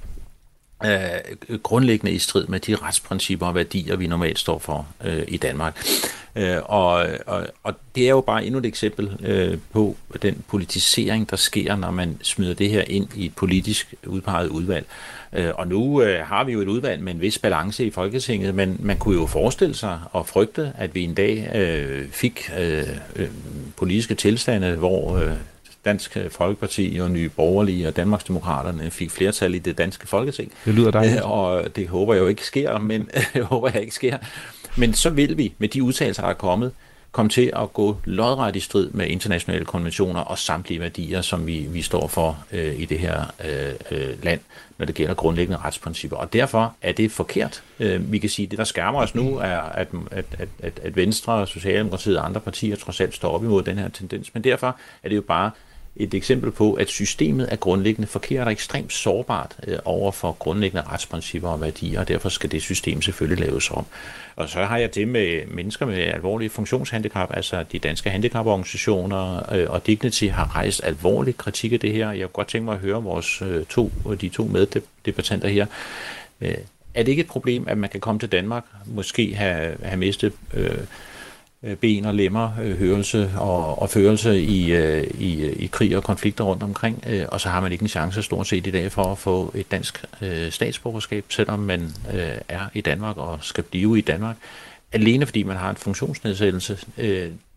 [0.84, 5.38] øh, grundlæggende i strid med de retsprincipper og værdier, vi normalt står for øh, i
[5.38, 5.88] Danmark.
[6.36, 11.30] Øh, og, og, og det er jo bare endnu et eksempel øh, på den politisering,
[11.30, 14.86] der sker, når man smider det her ind i et politisk udpeget udvalg.
[15.34, 18.56] Øh, og nu øh, har vi jo et udvalg med en vis balance i Folketinget,
[18.56, 22.84] men man kunne jo forestille sig og frygte, at vi en dag øh, fik øh,
[23.16, 23.28] øh,
[23.78, 25.34] politiske tilstande, hvor øh,
[25.86, 30.52] Dansk Folkeparti og Nye Borgerlige og Danmarksdemokraterne fik flertal i det danske folketing.
[30.66, 31.22] Det lyder dejligt.
[31.22, 34.18] Og det håber jeg jo ikke sker, men jeg håber jeg ikke sker.
[34.78, 36.72] Men så vil vi med de udtalelser, der er kommet,
[37.16, 41.68] komme til at gå lodret i strid med internationale konventioner og samtlige værdier, som vi,
[41.70, 44.40] vi står for øh, i det her øh, øh, land,
[44.78, 46.18] når det gælder grundlæggende retsprincipper.
[46.18, 47.64] Og derfor er det forkert.
[47.80, 50.26] Øh, vi kan sige, at det, der skærmer os nu, er, at, at,
[50.60, 54.34] at, at Venstre, Socialdemokratiet og andre partier trods alt står op imod den her tendens.
[54.34, 55.52] Men derfor er det jo bare
[55.96, 60.84] et eksempel på, at systemet er grundlæggende forkert og ekstremt sårbart øh, over for grundlæggende
[60.88, 63.86] retsprincipper og værdier, og derfor skal det system selvfølgelig laves om.
[64.36, 69.70] Og så har jeg det med mennesker med alvorlige funktionshandicap, altså de danske handicaporganisationer øh,
[69.70, 72.12] og Dignity har rejst alvorlig kritik af det her.
[72.12, 73.92] Jeg kunne godt tænke mig at høre vores øh, to,
[74.22, 75.66] de to meddebattanter her.
[76.42, 76.56] Øh,
[76.94, 80.34] er det ikke et problem, at man kan komme til Danmark, måske have, have mistet
[80.54, 80.78] øh, Øh,
[81.66, 86.04] Øh, ben og lemmer, øh, hørelse og, og førelse i, øh, i, i krig og
[86.04, 89.04] konflikter rundt omkring, og så har man ikke en chance stort set i dag for
[89.12, 90.06] at få et dansk
[90.50, 91.92] statsborgerskab, selvom man
[92.50, 94.36] er i Danmark og skal blive i Danmark,
[94.92, 96.78] alene fordi man har en funktionsnedsættelse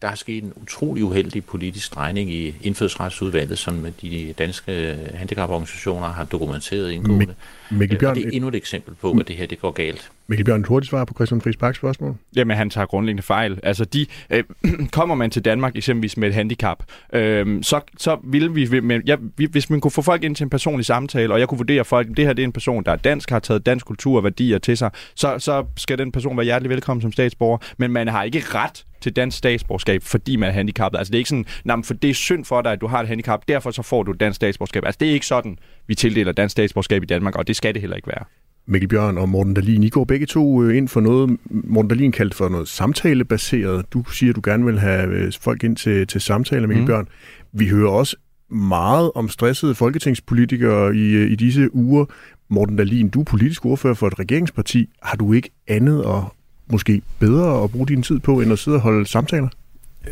[0.03, 6.25] der er sket en utrolig uheldig politisk drejning i indfødsretsudvalget, som de danske handicaporganisationer har
[6.25, 7.35] dokumenteret indgående.
[7.71, 10.11] Mikkel Bjørn, det er endnu et eksempel på, at det her det går galt.
[10.27, 12.17] Mikkel Bjørn, hurtigt svar på Christian Friis Baks spørgsmål.
[12.37, 13.61] Jamen, han tager grundlæggende fejl.
[13.63, 14.45] Altså, de, øh,
[14.93, 19.17] kommer man til Danmark eksempelvis med et handicap, øh, så, så vil vi, men, ja,
[19.51, 22.09] hvis man kunne få folk ind til en personlig samtale, og jeg kunne vurdere folk,
[22.17, 24.59] det her det er en person, der er dansk, har taget dansk kultur og værdier
[24.59, 28.23] til sig, så, så skal den person være hjertelig velkommen som statsborger, men man har
[28.23, 30.99] ikke ret til dansk statsborgerskab, fordi man er handicappet.
[30.99, 33.01] Altså det er ikke sådan, nah, for det er synd for dig, at du har
[33.01, 34.85] et handicap, derfor så får du dansk statsborgerskab.
[34.85, 37.81] Altså det er ikke sådan, vi tildeler dansk statsborgerskab i Danmark, og det skal det
[37.81, 38.25] heller ikke være.
[38.71, 42.13] Mikkel Bjørn og Morten Dalin, I går begge to øh, ind for noget, Morten Dalin
[42.13, 43.93] kaldte for noget samtalebaseret.
[43.93, 46.87] Du siger, at du gerne vil have øh, folk ind til, til samtaler, Mikkel mm.
[46.87, 47.09] Bjørn.
[47.53, 48.17] Vi hører også
[48.51, 52.05] meget om stressede folketingspolitikere i, øh, i disse uger.
[52.51, 54.89] Morten Dalin, du er politisk ordfører for et regeringsparti.
[55.03, 56.35] Har du ikke andet og
[56.71, 59.49] måske bedre at bruge din tid på, end at sidde og holde samtaler?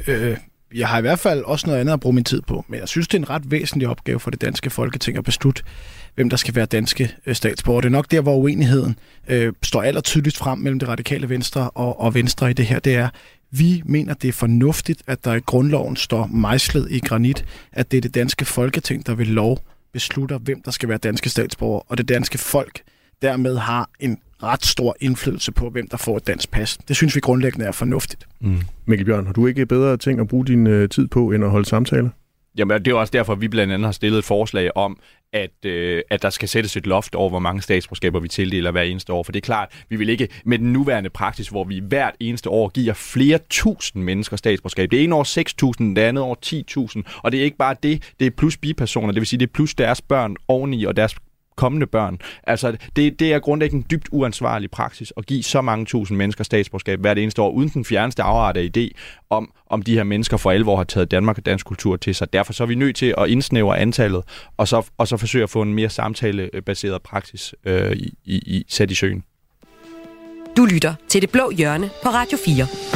[0.06, 0.36] Øh,
[0.74, 2.88] jeg har i hvert fald også noget andet at bruge min tid på, men jeg
[2.88, 5.62] synes, det er en ret væsentlig opgave for det danske folketing at beslutte,
[6.14, 7.80] hvem der skal være danske øh, statsborger.
[7.80, 8.98] Det er nok der, hvor uenigheden
[9.28, 12.78] øh, står allertydeligst frem mellem det radikale venstre og, og venstre i det her.
[12.78, 13.08] Det er,
[13.50, 17.96] vi mener, det er fornuftigt, at der i grundloven står mejslet i granit, at det
[17.96, 19.58] er det danske folketing, der vil lov
[19.92, 22.82] beslutter, hvem der skal være danske statsborger, og det danske folk
[23.22, 26.78] dermed har en ret stor indflydelse på, hvem der får et dansk pas.
[26.88, 28.26] Det synes vi grundlæggende er fornuftigt.
[28.40, 28.60] Mm.
[28.86, 31.50] Mikkel Bjørn, har du ikke bedre ting at bruge din øh, tid på, end at
[31.50, 32.10] holde samtaler?
[32.58, 34.98] Jamen, det er også derfor, at vi blandt andet har stillet et forslag om,
[35.32, 38.82] at, øh, at der skal sættes et loft over, hvor mange statsborgerskaber vi tildeler hver
[38.82, 39.22] eneste år.
[39.22, 42.50] For det er klart, vi vil ikke med den nuværende praksis, hvor vi hvert eneste
[42.50, 44.90] år giver flere tusind mennesker statsborgerskab.
[44.90, 45.24] Det ene år
[45.82, 46.38] 6.000, det andet år
[47.06, 47.20] 10.000.
[47.22, 49.52] Og det er ikke bare det, det er plus bipersoner, det vil sige, det er
[49.52, 51.14] plus deres børn oveni og deres
[51.56, 52.18] kommende børn.
[52.42, 56.44] Altså, det, det er grundlæggende en dybt uansvarlig praksis at give så mange tusind mennesker
[56.44, 58.88] statsborgerskab hvert eneste år, uden den fjerneste afart af idé
[59.30, 62.32] om, om de her mennesker for alvor har taget Danmark og dansk kultur til sig.
[62.32, 64.22] Derfor så er vi nødt til at indsnævre antallet,
[64.56, 68.90] og så, og så forsøge at få en mere samtalebaseret praksis øh, i, i, sat
[68.90, 69.24] i søen.
[70.56, 72.95] Du lytter til Det Blå Hjørne på Radio 4.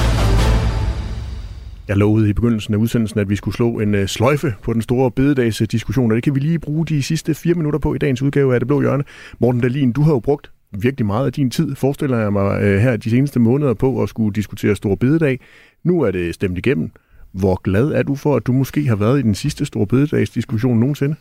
[1.91, 4.82] Jeg lovede i begyndelsen af udsendelsen, at vi skulle slå en øh, sløjfe på den
[4.82, 8.22] store bededagsdiskussion, og det kan vi lige bruge de sidste fire minutter på i dagens
[8.22, 9.05] udgave af Det Blå Hjørne.
[9.38, 12.80] Morten Dalin, du har jo brugt virkelig meget af din tid, forestiller jeg mig, øh,
[12.80, 15.41] her de seneste måneder på at skulle diskutere Store Bededag.
[15.84, 16.91] Nu er det stemt igennem.
[17.32, 20.80] Hvor glad er du for, at du måske har været i den sidste Store Bededagsdiskussion
[20.80, 21.16] nogensinde?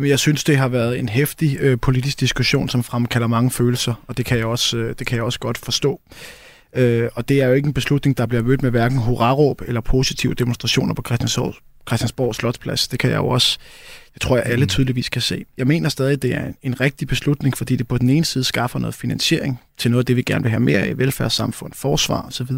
[0.00, 4.16] Jeg synes, det har været en hæftig øh, politisk diskussion, som fremkalder mange følelser, og
[4.16, 6.00] det kan jeg også, øh, det kan jeg også godt forstå.
[6.74, 9.80] Øh, og det er jo ikke en beslutning, der bliver mødt med hverken hurraråb eller
[9.80, 11.54] positive demonstrationer på Christiansborg,
[11.88, 12.88] Christiansborg Slotsplads.
[12.88, 13.58] Det kan jeg jo også,
[14.14, 14.68] det tror jeg alle mm.
[14.68, 15.44] tydeligvis kan se.
[15.58, 18.78] Jeg mener stadig, det er en rigtig beslutning, fordi det på den ene side skaffer
[18.78, 22.48] noget finansiering til noget af det, vi gerne vil have mere af, velfærdssamfund, forsvar osv.,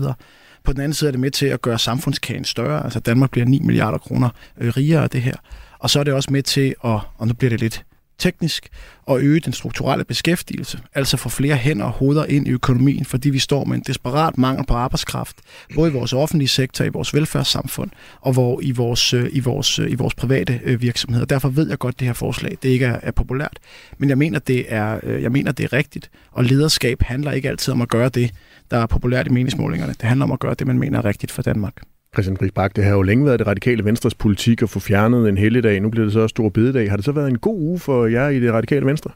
[0.65, 2.85] på den anden side er det med til at gøre samfundskagen større.
[2.85, 5.35] Altså Danmark bliver 9 milliarder kroner øh, rigere af det her.
[5.79, 7.85] Og så er det også med til at, og nu bliver det lidt
[8.19, 8.69] teknisk
[9.03, 13.31] og øge den strukturelle beskæftigelse, altså få flere hænder og hoveder ind i økonomien, fordi
[13.31, 15.37] vi står med en desperat mangel på arbejdskraft,
[15.75, 17.91] både i vores offentlige sektor, i vores velfærdssamfund
[18.21, 21.27] og hvor i vores, øh, i vores, øh, i vores private øh, virksomheder.
[21.27, 23.59] Derfor ved jeg godt, at det her forslag det ikke er, er populært,
[23.99, 27.73] men jeg mener, det er, jeg mener, det er rigtigt, og lederskab handler ikke altid
[27.73, 28.31] om at gøre det,
[28.71, 29.93] der er populært i meningsmålingerne.
[29.93, 31.75] Det handler om at gøre det, man mener er rigtigt for Danmark.
[32.17, 35.29] Christian Friis Bak, det har jo længe været det radikale venstres politik at få fjernet
[35.29, 35.81] en helligdag.
[35.81, 36.91] Nu bliver det så stor bededag.
[36.91, 39.11] Har det så været en god uge for jer i det radikale venstre?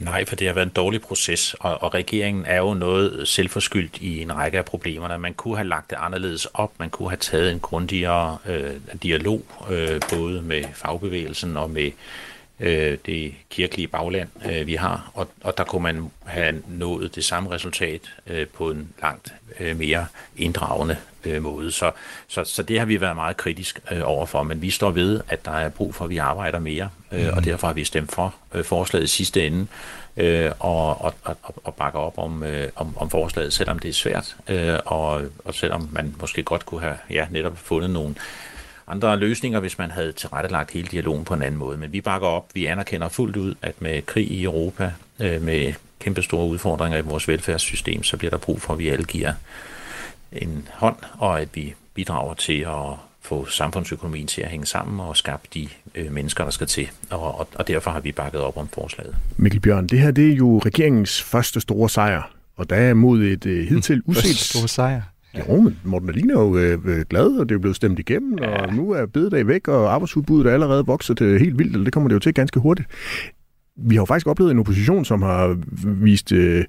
[0.00, 3.98] Nej, for det har været en dårlig proces, og, og regeringen er jo noget selvforskyldt
[4.00, 5.18] i en række af problemerne.
[5.18, 8.70] Man kunne have lagt det anderledes op, man kunne have taget en grundigere øh,
[9.02, 11.90] dialog, øh, både med fagbevægelsen og med
[12.60, 17.24] øh, det kirkelige bagland, øh, vi har, og, og der kunne man have nået det
[17.24, 20.06] samme resultat øh, på en langt øh, mere
[20.36, 21.72] inddragende øh, måde.
[21.72, 21.90] Så,
[22.28, 25.44] så, så det har vi været meget kritisk øh, overfor, men vi står ved, at
[25.44, 27.36] der er brug for, at vi arbejder mere, øh, mm.
[27.36, 29.66] og derfor har vi stemt for øh, forslaget i sidste ende,
[30.16, 33.92] øh, og, og, og, og bakker op om, øh, om, om forslaget, selvom det er
[33.92, 38.14] svært, øh, og, og selvom man måske godt kunne have ja, netop fundet nogle
[38.88, 41.76] andre løsninger, hvis man havde tilrettelagt hele dialogen på en anden måde.
[41.76, 42.46] Men vi bakker op.
[42.54, 47.02] Vi anerkender fuldt ud, at med krig i Europa, øh, med kæmpe store udfordringer i
[47.02, 49.32] vores velfærdssystem, så bliver der brug for, at vi alle giver
[50.32, 55.16] en hånd, og at vi bidrager til at få samfundsøkonomien til at hænge sammen og
[55.16, 56.88] skabe de øh, mennesker, der skal til.
[57.10, 59.16] Og, og, og derfor har vi bakket op om forslaget.
[59.36, 63.22] Mikkel Bjørn, det her det er jo regeringens første store sejr, og der er mod
[63.22, 64.22] et øh, hidtil uset...
[64.22, 65.02] Første store sejr?
[65.38, 68.62] Jo, Morten Alin er jo øh, øh, glad, og det er blevet stemt igennem, ja.
[68.62, 71.92] og nu er bededag væk, og arbejdsudbuddet er allerede vokset til helt vildt, og det
[71.92, 72.88] kommer det jo til ganske hurtigt.
[73.76, 76.64] Vi har jo faktisk oplevet en opposition, som har vist øh,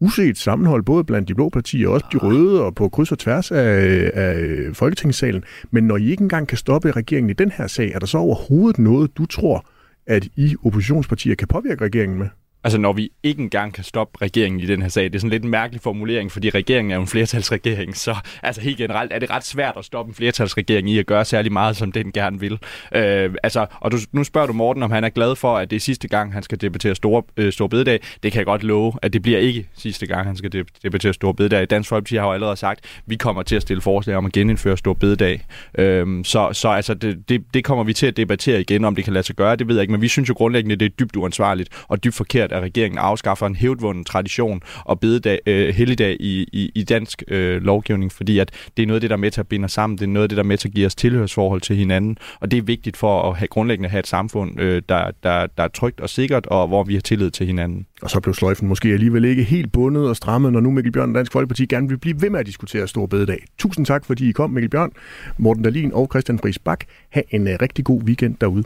[0.00, 3.18] uset sammenhold, både blandt de blå partier og også de røde, og på kryds og
[3.18, 4.36] tværs af, af
[4.72, 5.44] Folketingssalen.
[5.70, 8.18] Men når I ikke engang kan stoppe regeringen i den her sag, er der så
[8.18, 9.66] overhovedet noget, du tror,
[10.06, 12.28] at I oppositionspartier kan påvirke regeringen med?
[12.64, 15.30] Altså når vi ikke engang kan stoppe regeringen i den her sag, det er sådan
[15.30, 19.18] lidt en mærkelig formulering, fordi regeringen er jo en flertalsregering, så altså helt generelt er
[19.18, 22.40] det ret svært at stoppe en flertalsregering i at gøre særlig meget, som den gerne
[22.40, 22.58] vil.
[22.94, 25.76] Øh, altså, og du, nu spørger du Morten, om han er glad for, at det
[25.76, 28.00] er sidste gang, han skal debattere store, øh, store bededag.
[28.22, 31.34] Det kan jeg godt love, at det bliver ikke sidste gang, han skal debattere store
[31.34, 31.66] bededag.
[31.70, 34.32] Dansk Folkeparti har jo allerede sagt, at vi kommer til at stille forslag om at
[34.32, 35.44] genindføre store bededag.
[35.78, 39.04] Øh, så, så altså, det, det, det kommer vi til at debattere igen, om det
[39.04, 40.90] kan lade sig gøre, det ved jeg ikke, men vi synes jo grundlæggende, det er
[40.90, 46.16] dybt uansvarligt og dybt forkert, at regeringen afskaffer en hævdvunden tradition og bededag, øh, helligdag
[46.20, 49.20] i, i, i dansk øh, lovgivning, fordi at det er noget af det, der er
[49.20, 50.68] med til at binde os sammen, det er noget af det, der er med til
[50.68, 54.00] at give os tilhørsforhold til hinanden, og det er vigtigt for at have grundlæggende have
[54.00, 57.30] et samfund, øh, der, der, der er trygt og sikkert, og hvor vi har tillid
[57.30, 57.86] til hinanden.
[58.02, 61.08] Og så blev sløjfen måske alligevel ikke helt bundet og strammet, når nu Mikkel Bjørn
[61.08, 63.44] og Dansk Folkeparti gerne vil blive ved med at diskutere Stor Bededag.
[63.58, 64.92] Tusind tak, fordi I kom, Mikkel Bjørn,
[65.38, 66.84] Morten Dalin og Christian Friis Bak.
[67.10, 68.64] Ha' en øh, rigtig god weekend derude.